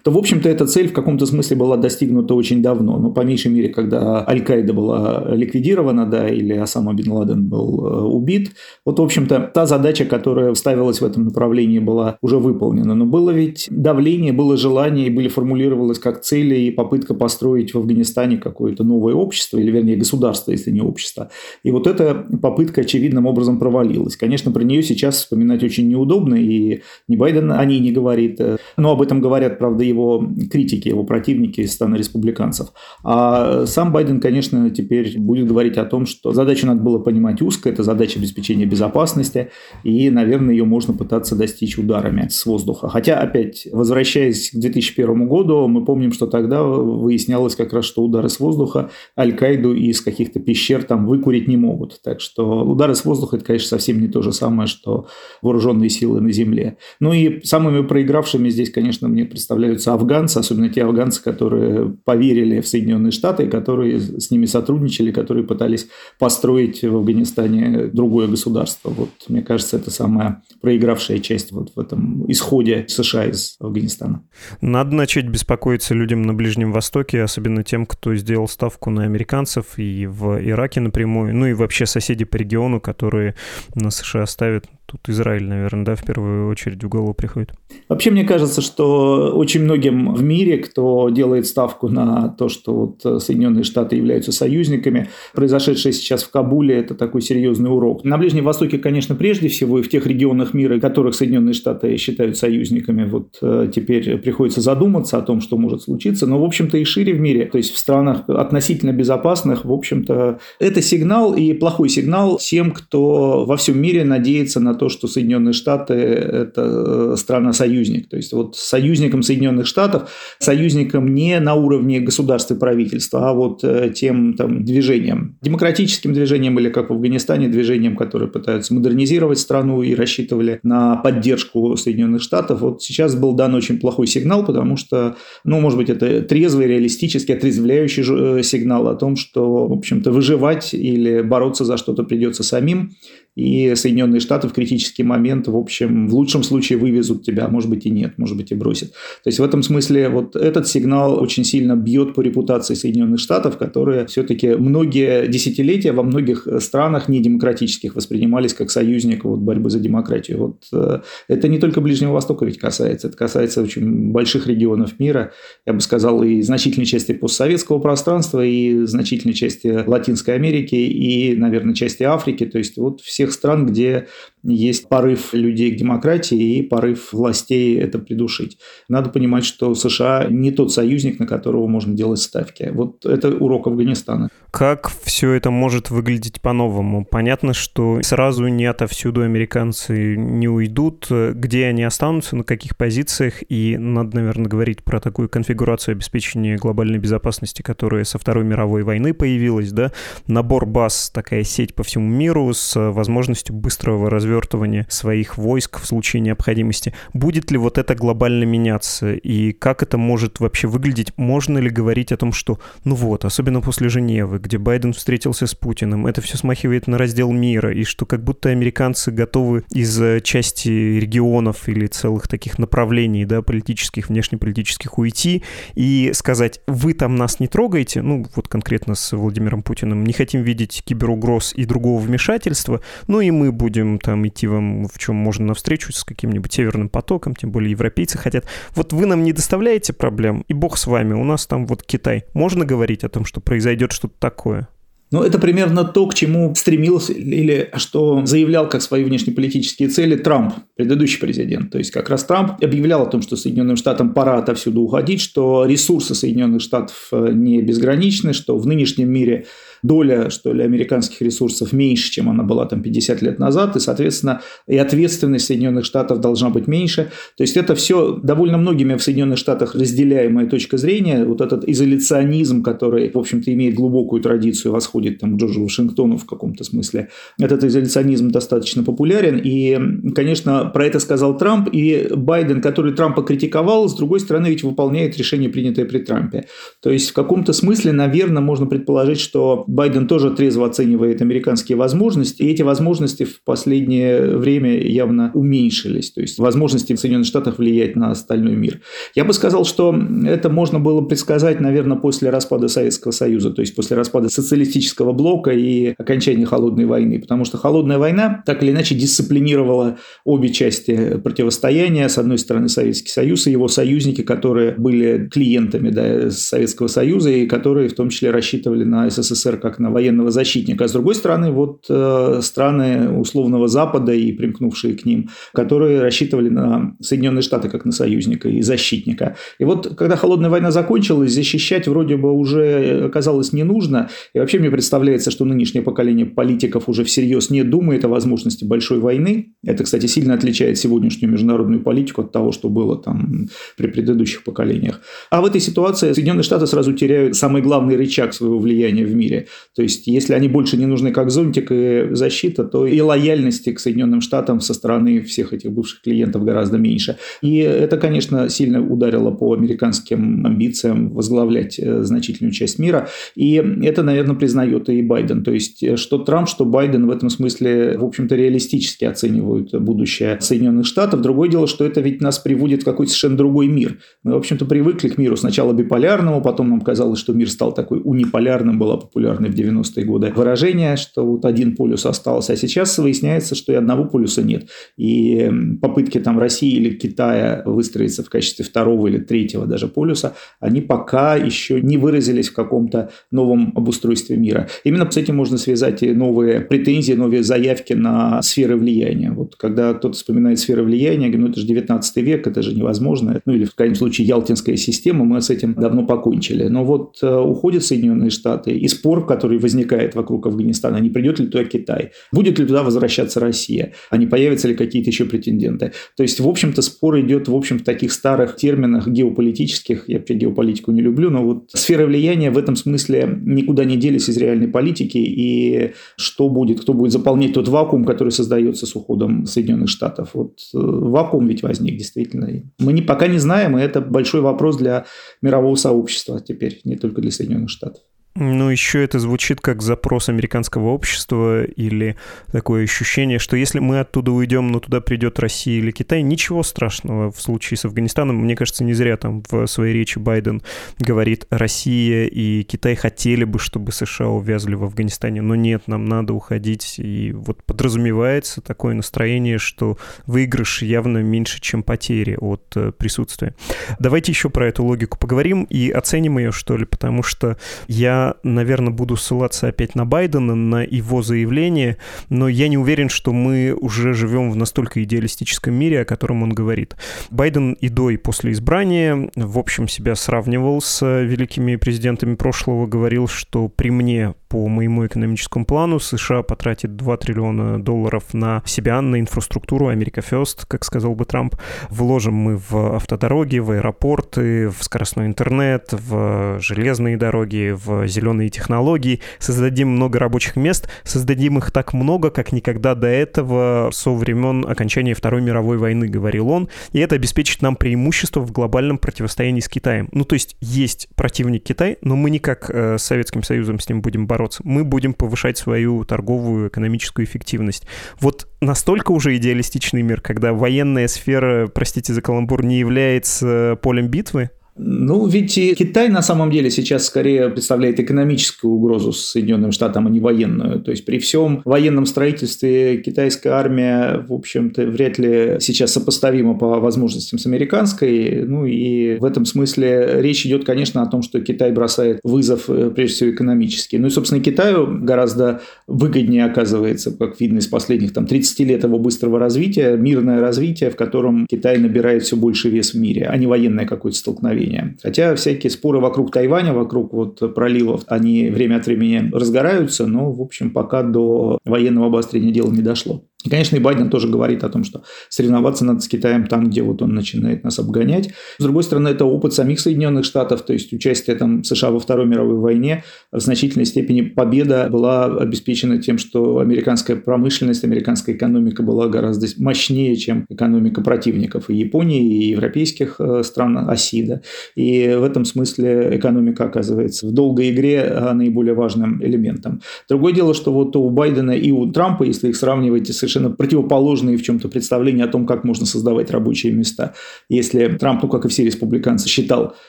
то, 0.07 0.13
в 0.13 0.19
общем-то, 0.19 0.49
эта 0.49 0.69
цель 0.69 0.87
в 0.87 0.93
каком-то 0.93 1.27
смысле 1.27 1.57
была 1.57 1.77
достигнута 1.77 2.37
очень 2.37 2.63
давно. 2.63 2.97
Ну, 2.97 3.11
по 3.11 3.23
меньшей 3.23 3.51
мере, 3.51 3.71
когда 3.71 4.25
Аль-Каида 4.25 4.73
была 4.73 5.35
ликвидирована, 5.35 6.07
да, 6.07 6.29
или 6.29 6.53
Осама 6.53 6.95
Бен 6.95 7.11
Ладен 7.11 7.49
был 7.49 7.85
э, 7.85 8.03
убит. 8.03 8.53
Вот, 8.85 9.01
в 9.01 9.03
общем-то, 9.03 9.51
та 9.53 9.67
задача, 9.67 10.05
которая 10.05 10.55
ставилась 10.55 11.01
в 11.01 11.05
этом 11.05 11.25
направлении, 11.25 11.81
была 11.81 12.19
уже 12.23 12.39
выполнена. 12.39 12.95
Но 12.95 13.05
было 13.05 13.31
ведь 13.31 13.67
давление, 13.69 14.33
было 14.33 14.57
желание, 14.57 15.09
и 15.09 15.11
были 15.11 15.27
формулировалось 15.27 15.99
как 15.99 16.21
цели 16.21 16.55
и 16.55 16.71
попытка 16.71 17.13
построить 17.13 17.75
в 17.75 17.79
Афганистане 17.79 18.37
какое-то 18.37 18.85
новое 18.85 19.15
общество, 19.15 19.59
или, 19.59 19.73
вернее, 19.73 19.97
государство, 19.97 20.53
если 20.53 20.71
не 20.71 20.83
общество. 20.83 21.31
И 21.65 21.73
вот 21.73 21.89
эта 21.89 22.15
попытка 22.41 22.83
очевидным 22.83 23.27
образом 23.27 23.59
провалилась. 23.59 24.17
Конечно, 24.17 24.53
про 24.53 24.63
нее 24.63 24.85
сейчас 24.85 25.17
вспоминать 25.17 25.65
очень 25.65 25.89
неудобно, 25.89 26.37
и 26.37 26.83
ни 27.09 27.17
Байден 27.17 27.51
о 27.51 27.65
ней 27.65 27.81
не 27.81 27.91
говорит, 27.91 28.41
э, 28.41 28.59
но 28.77 28.93
об 28.93 29.03
этом 29.03 29.21
говорят, 29.21 29.59
правда, 29.59 29.83
и 29.83 29.96
его 29.97 30.25
критики, 30.51 30.89
его 30.89 31.05
противники 31.05 31.63
из 31.63 31.73
стана 31.73 31.97
республиканцев. 31.97 32.69
А 33.03 33.65
сам 33.67 33.93
Байден, 33.93 34.21
конечно, 34.21 34.69
теперь 34.71 35.19
будет 35.19 35.49
говорить 35.49 35.77
о 35.79 35.85
том, 35.85 36.07
что 36.07 36.33
задачу 36.33 36.67
надо 36.67 36.83
было 36.83 36.99
понимать 36.99 37.41
узко, 37.43 37.69
это 37.69 37.83
задача 37.83 38.19
обеспечения 38.19 38.67
безопасности, 38.67 39.51
и, 39.85 40.11
наверное, 40.11 40.55
ее 40.55 40.65
можно 40.65 40.95
пытаться 40.95 41.37
достичь 41.37 41.79
ударами 41.79 42.29
с 42.29 42.45
воздуха. 42.47 42.89
Хотя, 42.89 43.19
опять, 43.19 43.67
возвращаясь 43.73 44.51
к 44.51 44.57
2001 44.57 45.29
году, 45.29 45.67
мы 45.69 45.85
помним, 45.85 46.13
что 46.13 46.27
тогда 46.27 46.63
выяснялось 46.63 47.57
как 47.57 47.73
раз, 47.73 47.85
что 47.85 48.03
удары 48.03 48.29
с 48.29 48.39
воздуха 48.41 48.91
Аль-Каиду 49.19 49.75
из 49.75 50.01
каких-то 50.01 50.41
пещер 50.41 50.83
там 50.83 51.07
выкурить 51.07 51.49
не 51.49 51.57
могут. 51.57 52.01
Так 52.03 52.21
что 52.21 52.65
удары 52.65 52.95
с 52.95 53.05
воздуха– 53.05 53.37
это, 53.39 53.45
конечно, 53.45 53.69
совсем 53.69 54.01
не 54.01 54.09
то 54.09 54.23
же 54.23 54.33
самое, 54.33 54.67
что 54.67 55.07
вооруженные 55.43 55.91
силы 55.91 56.21
на 56.21 56.33
земле. 56.33 56.77
Ну 57.01 57.13
и 57.13 57.43
самыми 57.45 57.87
проигравшими 57.87 58.49
здесь, 58.49 58.71
конечно, 58.71 59.09
мне 59.09 59.25
представляются 59.25 59.86
афганцы, 59.95 60.39
особенно 60.39 60.69
те 60.69 60.85
афганцы, 60.85 61.23
которые 61.23 61.97
поверили 62.05 62.61
в 62.61 62.69
Соединенные 62.69 63.11
Штаты, 63.13 63.49
которые 63.49 63.99
с 63.99 64.31
ними 64.31 64.47
сотрудничали, 64.47 65.11
которые 65.11 65.45
пытались 65.45 65.89
построить 66.19 66.83
в 66.83 66.97
Афганистане 66.97 67.89
другое 67.89 68.29
государство. 68.29 68.91
Вот, 68.91 69.11
мне 69.29 69.43
кажется, 69.43 69.77
это 69.77 69.91
самая 69.91 70.43
проигравшая 70.61 71.19
часть 71.19 71.53
вот 71.53 71.73
в 71.75 71.81
этом 71.81 72.31
исходе 72.31 72.85
США 72.89 73.27
из 73.27 73.57
Афганистана. 73.61 74.23
Надо 74.61 74.95
начать 74.95 75.27
беспокоиться 75.29 75.95
людям 75.95 76.23
на 76.23 76.35
Ближнем 76.35 76.73
Востоке, 76.73 77.23
особенно 77.23 77.63
тем, 77.63 77.87
кто 77.87 78.15
сделал 78.15 78.49
ставку 78.49 78.91
на 78.91 79.05
американцев 79.05 79.79
и 79.79 80.07
в 80.07 80.39
Ираке 80.45 80.81
напрямую, 80.81 81.35
ну 81.35 81.47
и 81.47 81.53
вообще 81.53 81.87
соседи 81.87 82.25
по 82.25 82.37
региону, 82.37 82.81
которые 82.81 83.35
на 83.75 83.91
США 83.91 84.27
ставят 84.27 84.67
Тут 84.87 85.09
Израиль, 85.09 85.45
наверное, 85.45 85.85
да, 85.85 85.95
в 85.97 86.05
первую 86.05 86.49
очередь 86.49 86.83
в 86.83 86.89
голову 86.89 87.13
приходит. 87.13 87.53
Вообще, 87.89 88.13
мне 88.13 88.25
кажется, 88.25 88.61
что 88.61 89.33
очень 89.35 89.63
многим 89.63 90.15
в 90.15 90.23
мире, 90.23 90.59
кто 90.59 91.09
делает 91.11 91.47
ставку 91.47 91.89
на 91.89 92.29
то, 92.29 92.49
что 92.49 92.95
вот 93.03 93.23
Соединенные 93.23 93.65
Штаты 93.65 93.97
являются 93.97 94.31
союзниками, 94.31 95.09
произошедшее 95.35 95.93
сейчас 95.93 96.23
в 96.23 96.31
Кабуле– 96.31 96.77
это 96.77 96.95
такой 96.95 97.21
серьезный 97.21 97.71
урок. 97.71 98.05
На 98.05 98.17
Ближнем 98.17 98.45
Востоке, 98.45 98.79
конечно, 98.79 99.17
прежде 99.17 99.49
всего, 99.49 99.81
и 99.81 99.83
в 99.83 99.89
тех 99.89 100.07
регионах 100.07 100.55
мира, 100.55 100.79
которых 100.79 101.17
Соединенные 101.17 101.55
Штаты 101.55 101.97
считают 101.97 102.37
союзниками, 102.37 103.09
вот 103.09 103.39
э, 103.43 103.69
теперь 103.75 104.19
приходится 104.19 104.61
задуматься 104.61 105.19
о 105.19 105.23
том, 105.23 105.41
что 105.41 105.57
может 105.57 105.83
случиться. 105.83 106.27
Но, 106.27 106.41
в 106.41 106.45
общем-то, 106.45 106.79
и 106.79 106.85
шире 106.85 107.13
в 107.13 107.21
мире, 107.21 107.47
то 107.47 107.59
есть 107.59 107.73
в 107.73 107.79
странах 107.79 108.29
относительно 108.29 108.93
безопасных, 108.93 109.65
в 109.65 109.73
общем-то, 109.73 110.39
это 110.61 110.83
сигнал 110.83 111.35
и 111.35 111.53
плохой 111.55 111.89
сигнал 111.89 112.39
тем, 112.39 112.71
кто 112.71 113.45
во 113.45 113.57
всем 113.57 113.81
мире 113.81 114.05
надеется 114.05 114.61
на 114.61 114.76
то, 114.77 114.89
что 114.89 115.09
Соединенные 115.09 115.53
Штаты– 115.53 115.95
это 115.95 117.13
э, 117.13 117.17
страна-союзник. 117.17 118.09
То 118.09 118.17
есть 118.17 118.33
вот 118.33 118.57
союзником 118.57 119.23
Соединенных 119.23 119.67
Штатов, 119.67 120.11
союзником 120.39 121.15
не 121.15 121.39
на 121.41 121.55
уровне 121.55 122.01
государства 122.01 122.55
и 122.55 122.59
правительства, 122.59 123.31
а 123.31 123.33
вот 123.33 123.65
э, 123.65 123.91
тем 123.95 124.35
там, 124.35 124.65
движением, 124.65 125.39
демократическим 125.43 126.13
движением 126.13 126.59
или, 126.59 126.69
как 126.69 126.91
в 126.91 126.93
Афганистане, 126.93 127.49
движением, 127.49 127.97
которое 127.97 128.27
пытаются 128.27 128.75
модернизировать 128.75 129.39
страну 129.39 129.83
и 129.83 129.95
рассчитывали 129.95 130.61
на 130.63 130.97
поддержку 130.97 131.77
Соединенных 131.77 132.23
Штатов. 132.23 132.61
Вот 132.61 132.83
сейчас 132.83 133.15
был 133.15 133.33
дан 133.33 133.55
очень 133.55 133.79
плохой 133.79 134.07
сигнал, 134.07 134.45
потому 134.45 134.77
что, 134.77 135.17
ну, 135.45 135.61
может 135.61 135.79
быть, 135.79 135.91
это 135.91 136.23
трезвый, 136.23 136.67
реалистический, 136.67 137.35
отрезвляющий 137.35 138.05
э, 138.39 138.43
сигнал 138.43 138.89
о 138.89 138.95
том, 138.95 139.17
что, 139.17 139.67
в 139.67 139.73
общем-то, 139.73 140.11
выживать 140.11 140.75
или 140.75 141.23
бороться 141.23 141.65
за 141.65 141.77
что-то 141.77 142.03
придется 142.03 142.43
самим 142.43 142.93
и 143.37 143.75
Соединенные 143.75 144.21
Штаты 144.21 144.49
в 144.49 144.53
критический 144.53 145.03
момент, 145.03 145.47
в 145.47 145.57
общем, 145.57 146.09
в 146.09 146.15
лучшем 146.15 146.43
случае 146.43 146.79
вывезут 146.79 147.23
тебя, 147.23 147.45
а 147.45 147.49
может 147.49 147.69
быть 147.69 147.85
и 147.85 147.91
нет, 147.91 148.15
может 148.17 148.37
быть 148.37 148.51
и 148.51 148.55
бросят. 148.55 148.93
То 148.93 149.29
есть 149.29 149.39
в 149.39 149.43
этом 149.45 149.63
смысле 149.63 150.09
вот 150.09 150.35
этот 150.35 150.67
сигнал 150.67 151.23
очень 151.23 151.45
сильно 151.45 151.77
бьет 151.77 152.15
по 152.15 152.23
репутации 152.23 152.75
Соединенных 152.75 153.21
Штатов, 153.21 153.59
которые 153.59 154.07
все-таки 154.07 154.55
многие 154.55 155.29
десятилетия 155.29 155.93
во 155.93 156.03
многих 156.03 156.49
странах 156.61 157.09
недемократических 157.09 157.95
воспринимались 157.95 158.55
как 158.55 158.71
союзник 158.71 159.25
вот, 159.25 159.41
борьбы 159.41 159.69
за 159.69 159.81
демократию. 159.81 160.39
Вот, 160.39 160.63
э, 160.73 161.01
это 161.29 161.49
не 161.49 161.59
только 161.59 161.83
Ближнего 161.83 162.13
Востока 162.13 162.47
ведь 162.47 162.59
касается, 162.59 163.09
это 163.09 163.19
касается 163.19 163.63
очень 163.63 164.13
больших 164.13 164.47
регионов 164.47 164.99
мира, 164.99 165.33
я 165.67 165.75
бы 165.75 165.81
сказал, 165.81 166.23
и 166.23 166.41
значительной 166.41 166.87
части 166.87 167.13
постсоветского 167.13 167.81
пространства, 167.81 168.43
и 168.43 168.87
значительной 168.87 169.35
части 169.35 169.85
Латинской 169.87 170.35
Америки, 170.35 170.75
и, 170.75 171.37
наверное, 171.37 171.75
части 171.75 172.03
Африки. 172.03 172.47
То 172.47 172.57
есть 172.57 172.79
вот 172.79 173.03
все 173.03 173.26
тех 173.27 173.33
стран, 173.35 173.67
где 173.67 174.07
есть 174.43 174.89
порыв 174.89 175.35
людей 175.35 175.73
к 175.73 175.77
демократии 175.77 176.59
и 176.59 176.63
порыв 176.63 177.13
властей 177.13 177.79
это 177.79 177.99
придушить. 177.99 178.59
Надо 178.89 179.11
понимать, 179.11 179.45
что 179.45 179.75
США 179.75 180.27
не 180.31 180.53
тот 180.53 180.73
союзник, 180.73 181.19
на 181.19 181.27
которого 181.27 181.67
можно 181.67 181.95
делать 181.95 182.21
ставки. 182.21 182.71
Вот 182.73 183.05
это 183.05 183.29
урок 183.37 183.67
Афганистана. 183.67 184.29
Как 184.53 184.91
все 185.03 185.33
это 185.33 185.51
может 185.51 185.91
выглядеть 185.91 186.41
по-новому? 186.41 187.05
Понятно, 187.05 187.53
что 187.53 188.01
сразу 188.03 188.47
не 188.47 188.65
отовсюду 188.67 189.23
американцы 189.23 190.17
не 190.17 190.49
уйдут. 190.49 191.09
Где 191.11 191.67
они 191.67 191.83
останутся, 191.83 192.37
на 192.37 192.45
каких 192.45 192.77
позициях? 192.77 193.43
И 193.51 193.77
надо, 193.77 194.17
наверное, 194.17 194.47
говорить 194.47 194.85
про 194.85 195.01
такую 195.01 195.29
конфигурацию 195.29 195.93
обеспечения 195.93 196.57
глобальной 196.57 196.99
безопасности, 196.99 197.63
которая 197.63 198.05
со 198.05 198.19
Второй 198.19 198.45
мировой 198.45 198.85
войны 198.85 199.13
появилась, 199.13 199.73
да? 199.73 199.91
Набор 200.29 200.67
баз, 200.67 201.11
такая 201.13 201.43
сеть 201.43 201.75
по 201.75 201.83
всему 201.83 202.09
миру 202.09 202.55
с 202.55 202.77
возможностью 202.77 203.16
быстрого 203.51 204.11
развертывания 204.11 204.37
развертывания 204.37 204.87
своих 204.89 205.39
войск 205.39 205.81
в 205.81 205.87
случае 205.87 206.21
необходимости. 206.21 206.93
Будет 207.13 207.51
ли 207.51 207.59
вот 207.59 207.79
это 207.79 207.95
глобально 207.95 208.45
меняться? 208.45 209.13
И 209.13 209.53
как 209.53 209.83
это 209.83 209.99
может 209.99 210.41
вообще 210.41 210.69
выглядеть? 210.69 211.13
Можно 211.17 211.59
ли 211.59 211.71
говорить 211.71 212.13
о 212.13 212.17
том, 212.17 212.33
что, 212.33 212.59
ну 212.85 212.95
вот, 212.95 213.25
особенно 213.25 213.61
после 213.61 213.89
Женевы, 213.89 214.39
где 214.39 214.59
Байден 214.59 214.93
встретился 214.93 215.47
с 215.47 215.55
Путиным, 215.55 216.07
это 216.07 216.21
все 216.21 216.37
смахивает 216.37 216.87
на 216.87 216.99
раздел 216.99 217.33
мира, 217.33 217.73
и 217.73 217.85
что 217.85 218.07
как 218.07 218.23
будто 218.23 218.51
американцы 218.51 219.11
готовы 219.11 219.65
из 219.71 220.01
э, 220.01 220.21
части 220.21 220.69
регионов 220.69 221.69
или 221.69 221.87
целых 221.87 222.29
таких 222.29 222.59
направлений, 222.59 223.25
да, 223.25 223.43
политических, 223.43 224.09
внешнеполитических 224.09 224.99
уйти 224.99 225.43
и 225.75 226.11
сказать, 226.15 226.61
вы 226.67 226.95
там 226.95 227.17
нас 227.17 227.41
не 227.41 227.49
трогаете, 227.49 228.03
ну 228.03 228.27
вот 228.35 228.49
конкретно 228.49 228.95
с 228.95 229.17
Владимиром 229.17 229.63
Путиным, 229.63 230.05
не 230.05 230.13
хотим 230.13 230.43
видеть 230.43 230.83
киберугроз 230.85 231.53
и 231.55 231.65
другого 231.65 232.01
вмешательства, 232.01 232.81
ну 233.07 233.21
и 233.21 233.31
мы 233.31 233.53
будем 233.53 233.99
там 233.99 234.27
идти 234.27 234.47
вам 234.47 234.87
в 234.87 234.99
чем 234.99 235.17
можно 235.17 235.47
навстречу 235.47 235.93
с 235.93 236.05
каким-нибудь 236.05 236.53
северным 236.53 236.89
потоком, 236.89 237.35
тем 237.35 237.51
более 237.51 237.71
европейцы 237.71 238.19
хотят. 238.19 238.47
Вот 238.75 238.93
вы 238.93 239.07
нам 239.07 239.23
не 239.23 239.33
доставляете 239.33 239.93
проблем, 239.93 240.45
и 240.49 240.55
бог 240.55 240.79
с 240.79 240.87
вами, 240.87 241.15
у 241.15 241.25
нас 241.25 241.47
там 241.47 241.67
вот 241.67 241.83
Китай. 241.83 242.25
Можно 242.35 242.65
говорить 242.65 243.05
о 243.05 243.09
том, 243.09 243.25
что 243.25 243.41
произойдет 243.41 243.93
что-то 243.93 244.15
такое? 244.19 244.69
Ну, 245.13 245.23
это 245.23 245.39
примерно 245.39 245.85
то, 245.85 246.07
к 246.09 246.15
чему 246.15 246.53
стремился 246.57 247.13
или 247.13 247.71
что 247.77 248.27
заявлял 248.27 248.69
как 248.69 248.83
свои 248.83 249.05
внешнеполитические 249.05 249.89
цели 249.89 250.17
Трамп, 250.17 250.55
предыдущий 250.75 251.21
президент. 251.21 251.71
То 251.71 251.79
есть 251.79 251.93
как 251.93 252.11
раз 252.11 252.25
Трамп 252.25 252.63
объявлял 252.63 253.03
о 253.03 253.07
том, 253.07 253.23
что 253.23 253.37
Соединенным 253.37 253.77
Штатам 253.77 254.15
пора 254.15 254.39
отовсюду 254.39 254.83
уходить, 254.83 255.21
что 255.21 255.65
ресурсы 255.65 256.17
Соединенных 256.17 256.61
Штатов 256.61 257.09
э, 257.13 257.31
не 257.33 257.63
безграничны, 257.63 258.33
что 258.33 258.59
в 258.59 258.67
нынешнем 258.67 259.09
мире 259.09 259.47
доля, 259.83 260.31
что 260.31 260.53
ли, 260.53 260.63
американских 260.63 261.21
ресурсов 261.23 261.73
меньше, 261.73 262.11
чем 262.11 262.29
она 262.29 262.43
была 262.43 262.67
там 262.67 262.83
50 262.83 263.23
лет 263.23 263.39
назад, 263.39 263.77
и, 263.77 263.81
соответственно, 263.81 264.41
и 264.67 264.77
ответственность 264.77 265.47
Соединенных 265.47 265.85
Штатов 265.85 266.21
должна 266.21 266.51
быть 266.51 266.67
меньше. 266.67 267.11
То 267.37 267.43
есть 267.43 267.57
это 267.57 267.75
все 267.75 268.19
довольно 268.23 268.59
многими 268.59 268.95
в 268.95 269.03
Соединенных 269.03 269.39
Штатах 269.39 269.75
разделяемая 269.75 270.47
точка 270.47 270.77
зрения, 270.77 271.25
вот 271.25 271.41
этот 271.41 271.69
изоляционизм, 271.69 272.63
который, 272.63 273.11
в 273.11 273.19
общем-то, 273.19 273.53
имеет 273.53 273.75
глубокую 273.75 274.23
традицию, 274.23 274.73
восходит 274.73 275.19
там 275.19 275.37
к 275.37 275.41
Джорджу 275.41 275.63
Вашингтону 275.63 276.17
в 276.17 276.27
каком-то 276.27 276.65
смысле. 276.65 277.09
Этот 277.41 277.65
изоляционизм 277.65 278.31
достаточно 278.31 278.83
популярен, 278.83 279.41
и, 279.43 279.79
конечно, 280.15 280.67
про 280.67 280.87
это 280.87 281.01
сказал 281.01 281.37
Трамп, 281.37 281.69
и 281.73 282.09
Байден, 282.15 282.61
который 282.61 282.93
Трампа 282.93 283.23
критиковал, 283.23 283.89
с 283.89 283.95
другой 283.95 284.21
стороны, 284.21 284.49
ведь 284.49 284.63
выполняет 284.63 285.17
решение, 285.19 285.49
принятое 285.49 285.85
при 285.85 285.99
Трампе. 285.99 286.47
То 286.83 286.91
есть 286.91 287.11
в 287.11 287.13
каком-то 287.13 287.53
смысле, 287.53 287.93
наверное, 287.93 288.43
можно 288.43 288.67
предположить, 288.67 289.21
что 289.21 289.65
Байден 289.67 290.07
тоже 290.07 290.31
трезво 290.31 290.67
оценивает 290.67 291.21
американские 291.23 291.77
возможности, 291.77 292.43
и 292.43 292.51
эти 292.51 292.63
возможности 292.63 293.25
в 293.25 293.43
последнее 293.43 294.37
время 294.37 294.81
явно 294.81 295.31
уменьшились. 295.35 296.13
То 296.13 296.21
есть 296.21 296.39
возможности 296.39 296.95
в 296.95 297.01
Соединенных 297.01 297.27
Штатах 297.27 297.59
влиять 297.59 297.97
на 297.97 298.11
остальной 298.11 298.55
мир. 298.55 298.81
Я 299.15 299.25
бы 299.25 299.33
сказал, 299.33 299.65
что 299.65 299.95
это 300.27 300.51
можно 300.51 300.79
было 300.79 301.01
предсказать, 301.03 301.61
наверное, 301.61 301.97
после 301.97 302.31
распада 302.31 302.69
Советского 302.69 303.13
Союза, 303.13 303.51
то 303.51 303.61
есть 303.61 303.75
после 303.75 303.97
распада 303.97 304.29
социалистического 304.29 305.13
блока 305.13 305.51
и 305.51 305.95
окончания 305.99 306.47
холодной 306.47 306.87
войны. 306.87 307.21
Потому 307.21 307.45
что 307.45 307.59
холодная 307.59 307.99
война 307.99 308.43
так 308.47 308.63
или 308.63 308.71
иначе 308.71 308.95
дисциплинировала 308.95 309.99
обе 310.25 310.49
части 310.51 311.19
противостояния. 311.23 312.09
С 312.09 312.19
одной 312.19 312.39
стороны, 312.39 312.69
Советский 312.69 313.11
Союз 313.11 313.47
и 313.47 313.51
его 313.51 313.69
союзники, 313.69 314.23
которые 314.23 314.75
были 314.77 315.29
клиентами 315.29 315.91
да, 315.91 316.31
Советского 316.31 316.89
Союза 316.89 317.31
и 317.31 317.47
которые 317.47 317.89
в 317.89 317.95
том 317.95 318.11
числе 318.11 318.31
рассчитывали 318.31 318.85
на 318.85 319.09
СССР 319.11 319.56
как 319.57 319.79
на 319.79 319.91
военного 319.91 320.31
защитника. 320.31 320.85
А 320.85 320.89
с 320.89 320.93
другой 320.93 321.15
стороны, 321.15 321.51
вот 321.51 321.87
э, 321.89 322.41
страны 322.43 323.11
условного 323.11 323.69
Запада 323.69 324.13
и 324.13 324.33
примкнувшие 324.33 324.95
к 324.95 325.05
ним, 325.05 325.31
которые 325.53 326.01
рассчитывали 326.01 326.49
на 326.49 326.95
Соединенные 327.01 327.43
Штаты 327.43 327.69
как 327.69 327.85
на 327.85 327.93
союзника 327.93 328.49
и 328.49 328.63
защитника. 328.63 329.37
И 329.59 329.65
вот 329.65 329.97
когда 329.97 330.17
холодная 330.17 330.51
война 330.51 330.71
закончилась, 330.71 331.33
защищать 331.33 331.89
вроде 331.89 332.17
бы 332.17 332.33
уже 332.33 333.07
оказалось 333.07 333.53
не 333.53 333.65
нужно. 333.65 334.09
И 334.35 334.39
вообще 334.39 334.59
мне 334.59 334.71
представляется, 334.71 335.31
что 335.31 335.45
нынешнее 335.45 335.83
поколение 335.83 336.27
политиков 336.27 336.89
уже 336.89 337.05
всерьез 337.05 337.51
не 337.51 337.63
думает 337.63 338.05
о 338.05 338.09
возможности 338.09 338.65
большой 338.65 338.99
войны. 338.99 339.55
Это, 339.65 339.85
кстати, 339.85 340.07
сильно 340.07 340.35
отличает 340.35 340.79
сегодняшнюю 340.79 341.33
международную 341.33 341.83
политику 341.83 342.23
от 342.23 342.33
того, 342.33 342.53
что 342.53 342.69
было 342.69 342.97
там 342.97 343.49
при 343.77 343.89
предыдущих 343.89 344.45
поколениях. 344.45 345.01
А 345.31 345.41
в 345.41 345.47
этой 345.47 345.61
ситуации 345.61 346.13
Соединенные 346.13 346.43
Штаты 346.43 346.67
сразу 346.67 346.93
теряют 346.93 347.37
самый 347.37 347.63
главный 347.63 347.97
рычаг 347.97 348.35
своего 348.35 348.59
влияния 348.59 349.05
в 349.05 349.15
мире. 349.15 349.46
То 349.75 349.83
есть, 349.83 350.07
если 350.07 350.35
они 350.35 350.49
больше 350.49 350.77
не 350.77 350.87
нужны 350.87 351.13
как 351.13 351.31
зонтик 351.31 351.71
и 351.71 352.09
защита, 352.13 352.65
то 352.65 352.87
и 352.87 353.01
лояльности 353.01 353.73
к 353.73 353.81
Соединенным 353.81 354.21
Штатам 354.21 354.61
со 354.61 354.75
стороны 354.75 355.23
всех 355.23 355.53
этих 355.53 355.73
бывших 355.73 356.03
клиентов 356.03 356.45
гораздо 356.45 356.79
меньше. 356.79 357.17
И 357.43 357.59
это, 357.59 357.97
конечно, 357.97 358.49
сильно 358.49 358.81
ударило 358.81 359.31
по 359.31 359.53
американским 359.55 360.45
амбициям 360.45 361.11
возглавлять 361.11 361.79
э, 361.79 362.03
значительную 362.03 362.53
часть 362.53 362.79
мира. 362.79 363.09
И 363.35 363.55
это, 363.83 364.03
наверное, 364.03 364.37
признает 364.37 364.89
и 364.89 365.03
Байден. 365.03 365.43
То 365.45 365.53
есть, 365.53 365.83
э, 365.83 365.97
что 365.97 366.19
Трамп, 366.19 366.49
что 366.49 366.65
Байден 366.65 367.07
в 367.07 367.11
этом 367.11 367.31
смысле, 367.31 367.97
в 367.99 368.05
общем-то, 368.05 368.35
реалистически 368.35 369.05
оценивают 369.05 369.75
будущее 369.75 370.39
Соединенных 370.41 370.87
Штатов. 370.87 371.21
Другое 371.23 371.49
дело, 371.49 371.67
что 371.67 371.85
это 371.85 372.01
ведь 372.01 372.21
нас 372.21 372.39
приводит 372.39 372.83
в 372.83 372.85
какой-то 372.85 373.11
совершенно 373.11 373.37
другой 373.37 373.69
мир. 373.69 373.99
Мы, 374.23 374.33
в 374.33 374.37
общем-то, 374.37 374.65
привыкли 374.65 375.09
к 375.09 375.19
миру 375.19 375.37
сначала 375.37 375.73
биполярному, 375.73 376.43
потом 376.43 376.71
нам 376.71 376.81
казалось, 376.81 377.19
что 377.19 377.33
мир 377.33 377.51
стал 377.51 377.73
такой 377.73 378.01
униполярным, 378.03 378.79
была 378.79 378.97
популярной 379.37 379.51
в 379.51 379.55
90-е 379.55 380.05
годы 380.05 380.33
выражение, 380.35 380.97
что 380.97 381.25
вот 381.25 381.45
один 381.45 381.77
полюс 381.77 382.07
остался, 382.07 382.53
а 382.53 382.57
сейчас 382.57 382.99
выясняется, 382.99 383.55
что 383.55 383.73
и 383.73 383.77
одного 383.77 384.05
полюса 384.05 384.43
нет. 384.43 384.69
И 384.97 385.51
попытки 385.81 386.19
там 386.21 386.39
России 386.39 386.73
или 386.73 386.95
Китая 386.95 387.63
выстроиться 387.65 388.23
в 388.23 388.31
качестве 388.31 388.65
второго 388.65 389.09
или 389.09 389.19
третьего 389.19 389.67
даже 389.67 389.89
полюса, 389.89 390.35
они 390.61 390.81
пока 390.81 391.37
еще 391.37 391.81
не 391.81 391.99
выразились 391.99 392.49
в 392.49 392.55
каком-то 392.55 393.11
новом 393.31 393.73
обустройстве 393.77 394.37
мира. 394.37 394.69
Именно 394.85 395.11
с 395.11 395.17
этим 395.17 395.37
можно 395.37 395.59
связать 395.59 396.03
и 396.03 396.13
новые 396.13 396.61
претензии, 396.61 397.13
новые 397.13 397.43
заявки 397.43 397.93
на 397.93 398.43
сферы 398.43 398.77
влияния. 398.77 399.31
Вот 399.31 399.57
когда 399.57 399.95
кто-то 399.95 400.15
вспоминает 400.15 400.59
сферы 400.59 400.83
влияния, 400.83 401.29
говорит, 401.29 401.41
ну 401.41 401.49
это 401.51 401.61
же 401.61 401.67
19 401.67 402.17
век, 402.17 402.47
это 402.47 402.63
же 402.63 402.75
невозможно. 402.75 403.41
Ну 403.45 403.55
или 403.55 403.65
в 403.65 403.75
крайнем 403.75 403.97
случае 403.97 404.27
Ялтинская 404.27 404.77
система, 404.77 405.25
мы 405.25 405.41
с 405.41 405.51
этим 405.51 405.75
давно 405.75 406.07
покончили. 406.07 406.69
Но 406.69 406.85
вот 406.85 407.19
э, 407.23 407.39
уходят 407.39 407.85
Соединенные 407.85 408.31
Штаты, 408.31 408.77
и 408.77 408.89
спор, 408.89 409.26
который 409.27 409.59
возникает 409.59 410.15
вокруг 410.15 410.47
Афганистана, 410.47 410.99
не 410.99 411.11
придет 411.11 411.39
ли 411.39 411.47
туда 411.47 411.65
Китай, 411.65 412.13
будет 412.33 412.59
ли 412.59 412.67
туда 412.67 412.83
возвращаться 412.83 413.41
Россия, 413.41 413.93
а 414.11 414.17
не 414.17 414.27
появятся 414.27 414.69
ли 414.69 414.75
какие-то 414.75 415.11
еще 415.11 415.25
претенденты. 415.25 415.93
То 416.17 416.23
есть, 416.23 416.41
в 416.41 416.49
общем-то, 416.49 416.83
спор 416.83 417.21
идет, 417.21 417.49
в 417.49 417.55
общем, 417.55 417.79
в 417.79 417.85
таких 417.85 418.13
старых 418.13 418.57
терминах 418.57 419.09
геополитических, 419.09 420.09
я 420.09 420.19
вообще 420.19 420.35
геополитику 420.35 420.93
не 420.93 421.01
люблю, 421.01 421.31
но 421.31 421.45
вот 421.45 421.71
сферы 421.73 422.07
влияния 422.07 422.51
в 422.51 422.59
этом 422.59 422.77
смысле 422.77 423.39
никуда 423.43 423.85
не 423.85 423.97
делись 423.97 424.29
из 424.29 424.37
реальной 424.37 424.69
политики, 424.69 425.19
и 425.19 425.93
что 426.17 426.49
будет, 426.49 426.81
кто 426.81 426.93
будет 426.93 427.13
заполнять 427.13 427.53
тот 427.53 427.69
вакуум, 427.69 428.05
который 428.05 428.31
создается 428.31 428.87
с 428.87 428.95
уходом 428.97 429.47
Соединенных 429.47 429.89
Штатов. 429.89 430.31
Вот 430.35 430.59
э, 430.75 430.79
вакуум 430.79 431.49
ведь 431.49 431.63
возник 431.63 431.97
действительно. 431.97 432.49
Мы 432.79 432.93
не, 432.93 433.03
пока 433.03 433.27
не 433.27 433.39
знаем, 433.39 433.79
и 433.79 433.83
это 433.83 434.01
большой 434.01 434.41
вопрос 434.41 434.77
для 434.77 435.07
мирового 435.43 435.75
сообщества 435.75 436.41
теперь, 436.41 436.81
не 436.85 436.97
только 436.97 437.21
для 437.21 437.31
Соединенных 437.31 437.71
Штатов. 437.71 438.03
Ну, 438.39 438.69
еще 438.69 439.03
это 439.03 439.19
звучит 439.19 439.63
как 439.63 439.81
запрос 439.81 440.29
американского 440.29 440.89
общества 440.89 441.65
или 441.65 442.17
такое 442.53 442.85
ощущение, 442.85 443.39
что 443.39 443.57
если 443.57 443.79
мы 443.79 444.01
оттуда 444.01 444.31
уйдем, 444.31 444.69
но 444.69 444.79
туда 444.79 445.01
придет 445.01 445.39
Россия 445.39 445.79
или 445.79 445.91
Китай, 445.91 446.21
ничего 446.21 446.63
страшного 446.63 447.33
в 447.33 447.41
случае 447.41 447.79
с 447.79 447.87
Афганистаном. 447.87 448.37
Мне 448.37 448.55
кажется, 448.55 448.85
не 448.85 448.93
зря 448.93 449.17
там 449.17 449.43
в 449.49 449.67
своей 449.67 449.95
речи 449.95 450.19
Байден 450.19 450.63
говорит, 450.99 451.47
Россия 451.49 452.27
и 452.27 452.63
Китай 452.65 452.95
хотели 452.95 453.45
бы, 453.45 453.59
чтобы 453.59 453.91
США 453.93 454.29
увязли 454.29 454.75
в 454.75 454.85
Афганистане, 454.85 455.41
но 455.41 455.55
нет, 455.55 455.85
нам 455.87 456.05
надо 456.05 456.35
уходить. 456.35 456.97
И 456.99 457.33
вот 457.33 457.63
подразумевается 457.65 458.61
такое 458.61 458.95
настроение, 458.95 459.57
что 459.57 459.97
выигрыш 460.27 460.83
явно 460.83 461.19
меньше, 461.19 461.59
чем 461.63 461.83
потери 461.83 462.37
от 462.39 462.65
э, 462.77 462.93
присутствия. 462.93 463.55
Давайте 463.99 464.33
еще 464.33 464.51
про 464.51 464.69
эту 464.69 464.85
логику 464.85 465.19
поговорим 465.19 465.65
и 465.65 465.91
оценим 465.91 466.37
ее, 466.37 466.53
что 466.53 466.77
ли, 466.77 466.85
потому 466.85 467.23
что 467.23 467.57
я 467.89 468.26
наверное, 468.43 468.93
буду 468.93 469.17
ссылаться 469.17 469.69
опять 469.69 469.95
на 469.95 470.05
Байдена, 470.05 470.55
на 470.55 470.83
его 470.83 471.23
заявление, 471.23 471.97
но 472.29 472.49
я 472.49 472.69
не 472.69 472.79
уверен, 472.79 473.09
что 473.09 473.33
мы 473.33 473.77
уже 473.79 474.15
живем 474.15 474.51
в 474.51 474.57
настолько 474.57 475.03
идеалистическом 475.03 475.75
мире, 475.75 476.03
о 476.03 476.05
котором 476.05 476.43
он 476.43 476.53
говорит. 476.53 476.97
Байден 477.31 477.73
и 477.73 477.89
до, 477.89 478.11
и 478.11 478.17
после 478.17 478.53
избрания, 478.53 479.31
в 479.35 479.59
общем, 479.59 479.89
себя 479.89 480.15
сравнивал 480.15 480.81
с 480.81 481.05
великими 481.05 481.77
президентами 481.77 482.35
прошлого, 482.35 482.87
говорил, 482.87 483.29
что 483.29 483.69
при 483.69 483.91
мне 483.91 484.35
по 484.49 484.69
моему 484.69 485.07
экономическому 485.07 485.65
плану 485.65 485.99
США 485.99 486.43
потратит 486.43 486.97
2 486.97 487.17
триллиона 487.17 487.83
долларов 487.83 488.33
на 488.33 488.63
себя, 488.65 489.01
на 489.01 489.21
инфраструктуру, 489.21 489.89
Америка 489.89 490.21
First, 490.21 490.65
как 490.69 490.85
сказал 490.85 491.15
бы 491.15 491.25
Трамп. 491.25 491.57
Вложим 491.91 492.35
мы 492.35 492.57
в 492.57 492.97
автодороги, 492.97 493.59
в 493.59 493.73
аэропорты, 493.73 494.69
в 494.69 494.83
скоростной 494.83 495.27
интернет, 495.27 495.89
в 495.93 496.59
железные 496.61 497.17
дороги, 497.17 497.75
в 497.77 498.07
зеленые 498.07 498.49
технологии, 498.49 499.21
создадим 499.39 499.89
много 499.89 500.19
рабочих 500.19 500.57
мест, 500.57 500.89
создадим 501.03 501.59
их 501.59 501.71
так 501.71 501.93
много, 501.93 502.31
как 502.31 502.53
никогда 502.53 502.95
до 502.95 503.09
этого 503.09 503.91
со 503.93 504.13
времен 504.13 504.65
окончания 504.67 505.15
Второй 505.15 505.43
мировой 505.43 505.79
войны, 505.79 506.07
говорил 506.07 506.51
он, 506.51 506.69
и 506.93 507.01
это 507.01 507.17
обеспечит 507.17 507.63
нам 507.63 507.77
преимущество 507.77 508.41
в 508.41 508.53
глобальном 508.53 508.99
противостоянии 508.99 509.61
с 509.61 509.69
Китаем. 509.69 510.09
Ну, 510.13 510.25
то 510.25 510.35
есть 510.35 510.57
есть 510.61 511.09
противник 511.17 511.65
Китай, 511.65 511.99
но 512.03 512.17
мы 512.17 512.31
никак 512.31 512.71
э, 512.71 512.99
с 512.99 513.03
Советским 513.03 513.43
Союзом 513.43 513.81
с 513.81 513.89
ним 513.89 514.01
будем 514.03 514.27
бороться. 514.27 514.36
Мы 514.65 514.85
будем 514.85 515.15
повышать 515.15 515.59
свою 515.59 516.05
торговую, 516.05 516.69
экономическую 516.69 517.27
эффективность. 517.27 517.87
Вот 518.21 518.49
настолько 518.61 519.13
уже 519.13 519.37
идеалистичный 519.37 520.03
мир, 520.03 520.21
когда 520.21 520.53
военная 520.53 521.09
сфера, 521.09 521.67
простите 521.69 522.13
за 522.13 522.23
каламбур, 522.23 522.65
не 522.65 522.79
является 522.79 523.79
полем 523.83 524.09
битвы, 524.09 524.51
ну, 524.79 525.27
ведь 525.27 525.55
Китай 525.55 526.09
на 526.09 526.21
самом 526.21 526.51
деле 526.51 526.71
сейчас 526.71 527.07
скорее 527.07 527.49
представляет 527.49 527.99
экономическую 527.99 528.73
угрозу 528.73 529.13
Соединенным 529.13 529.73
Штатам, 529.73 530.07
а 530.07 530.11
не 530.11 530.21
военную. 530.21 530.81
То 530.81 530.91
есть 530.91 531.05
при 531.07 531.19
всем 531.19 531.63
военном 531.65 532.05
строительстве 532.05 532.99
китайская 532.99 533.51
армия, 533.51 534.25
в 534.29 534.33
общем-то, 534.33 534.87
вряд 534.87 535.19
ли 535.19 535.57
сейчас 535.61 535.93
сопоставима 535.93 536.59
по 536.59 536.79
возможностям 536.79 537.39
с 537.39 537.47
американской. 537.47 538.43
Ну 538.47 538.67
и 538.67 539.17
в 539.19 539.25
этом 539.25 539.47
смысле 539.47 540.21
речь 540.21 540.45
идет, 540.45 540.65
конечно, 540.65 541.03
о 541.03 541.07
том, 541.07 541.23
что 541.23 541.41
Китай 541.41 541.73
бросает 541.73 542.21
вызов 542.23 542.69
э, 542.69 542.91
прежде 542.91 543.15
всего 543.15 543.31
экономический. 543.31 543.99
Ну 543.99 544.09
и, 544.09 544.11
собственно, 544.11 544.43
Китаю 544.43 544.87
гораздо 545.01 545.63
выгоднее 545.87 546.45
оказывается, 546.45 547.17
как 547.17 547.41
видно 547.41 547.59
из 547.59 547.67
последних 547.67 548.13
там, 548.13 548.27
30 548.27 548.61
лет 548.61 548.85
его 548.85 548.99
быстрого 548.99 549.39
развития, 549.39 549.97
мирное 549.97 550.41
развитие, 550.41 550.91
в 550.91 550.97
котором 550.97 551.47
Китай 551.47 551.79
набирает 551.79 552.25
все 552.25 552.37
больше 552.37 552.69
вес 552.69 552.93
в 552.93 552.99
мире, 552.99 553.27
а 553.31 553.37
не 553.39 553.47
военное 553.47 553.87
какое-то 553.87 554.19
столкновение 554.19 554.66
зрения. 554.67 554.97
Хотя 555.03 555.35
всякие 555.35 555.71
споры 555.71 556.01
вокруг 556.01 556.33
Тайваня, 556.33 556.73
вокруг 556.73 557.13
вот 557.13 557.55
проливов, 557.55 558.03
они 558.09 558.51
время 558.51 558.77
от 558.77 558.87
времени 558.87 559.31
разгораются, 559.33 560.07
но, 560.07 560.31
в 560.31 560.41
общем, 560.41 560.71
пока 560.71 561.03
до 561.03 561.59
военного 561.65 562.07
обострения 562.07 562.53
дела 562.53 562.71
не 562.71 562.83
дошло. 562.83 563.25
И, 563.47 563.49
конечно, 563.49 563.77
и 563.77 563.79
Байден 563.79 564.11
тоже 564.11 564.29
говорит 564.29 564.65
о 564.65 564.69
том, 564.69 564.83
что 564.83 565.05
соревноваться 565.29 565.85
надо 565.85 566.01
с 566.01 566.09
Китаем 566.09 566.49
там, 566.49 566.65
где 566.65 566.83
вот 566.83 567.01
он 567.01 567.15
начинает 567.15 567.63
нас 567.63 567.79
обгонять. 567.79 568.31
С 568.59 568.63
другой 568.63 568.83
стороны, 568.83 569.09
это 569.09 569.25
опыт 569.25 569.55
самих 569.55 569.79
Соединенных 569.79 570.25
Штатов, 570.25 570.63
то 570.63 570.73
есть 570.73 570.93
участие 570.93 571.37
там 571.37 571.63
США 571.63 571.93
во 571.93 572.01
Второй 572.01 572.27
мировой 572.27 572.59
войне 572.59 573.05
в 573.31 573.39
значительной 573.39 573.87
степени 573.87 574.23
победа 574.23 574.89
была 574.91 575.27
обеспечена 575.27 576.03
тем, 576.03 576.19
что 576.19 576.59
американская 576.59 577.17
промышленность, 577.17 577.85
американская 577.85 578.35
экономика 578.35 578.83
была 578.83 579.07
гораздо 579.07 579.47
мощнее, 579.59 580.17
чем 580.17 580.45
экономика 580.49 581.01
противников 581.01 581.71
и 581.71 581.77
Японии, 581.77 582.47
и 582.47 582.51
европейских 582.51 583.21
э, 583.21 583.45
стран 583.45 583.89
оси. 583.89 584.27
Да. 584.27 584.41
И 584.75 585.15
в 585.17 585.23
этом 585.23 585.45
смысле 585.45 586.17
экономика 586.17 586.65
оказывается 586.65 587.29
в 587.29 587.33
долгой 587.33 587.71
игре 587.71 588.03
а, 588.03 588.35
наиболее 588.35 588.75
важным 588.75 589.23
элементом. 589.25 589.83
Другое 590.09 590.33
дело, 590.33 590.53
что 590.53 590.73
вот 590.73 590.97
у 590.97 591.09
Байдена 591.11 591.53
и 591.53 591.71
у 591.71 591.93
Трампа, 591.93 592.25
если 592.25 592.49
их 592.49 592.57
сравнивать 592.57 593.07
с 593.09 593.17
США, 593.17 593.36
совершенно 593.37 593.55
противоположные 593.55 594.37
в 594.37 594.43
чем-то 594.43 594.69
представления 594.69 595.25
о 595.25 595.29
том, 595.29 595.47
как 595.47 595.65
можно 595.65 595.87
создавать 595.87 596.31
рабочие 596.31 596.73
места. 596.73 597.15
Если 597.49 597.87
Трамп, 597.99 598.23
ну 598.23 598.29
как 598.29 598.45
и 598.45 598.49
все 598.49 598.65
республиканцы, 598.65 599.29
считал, 599.29 599.75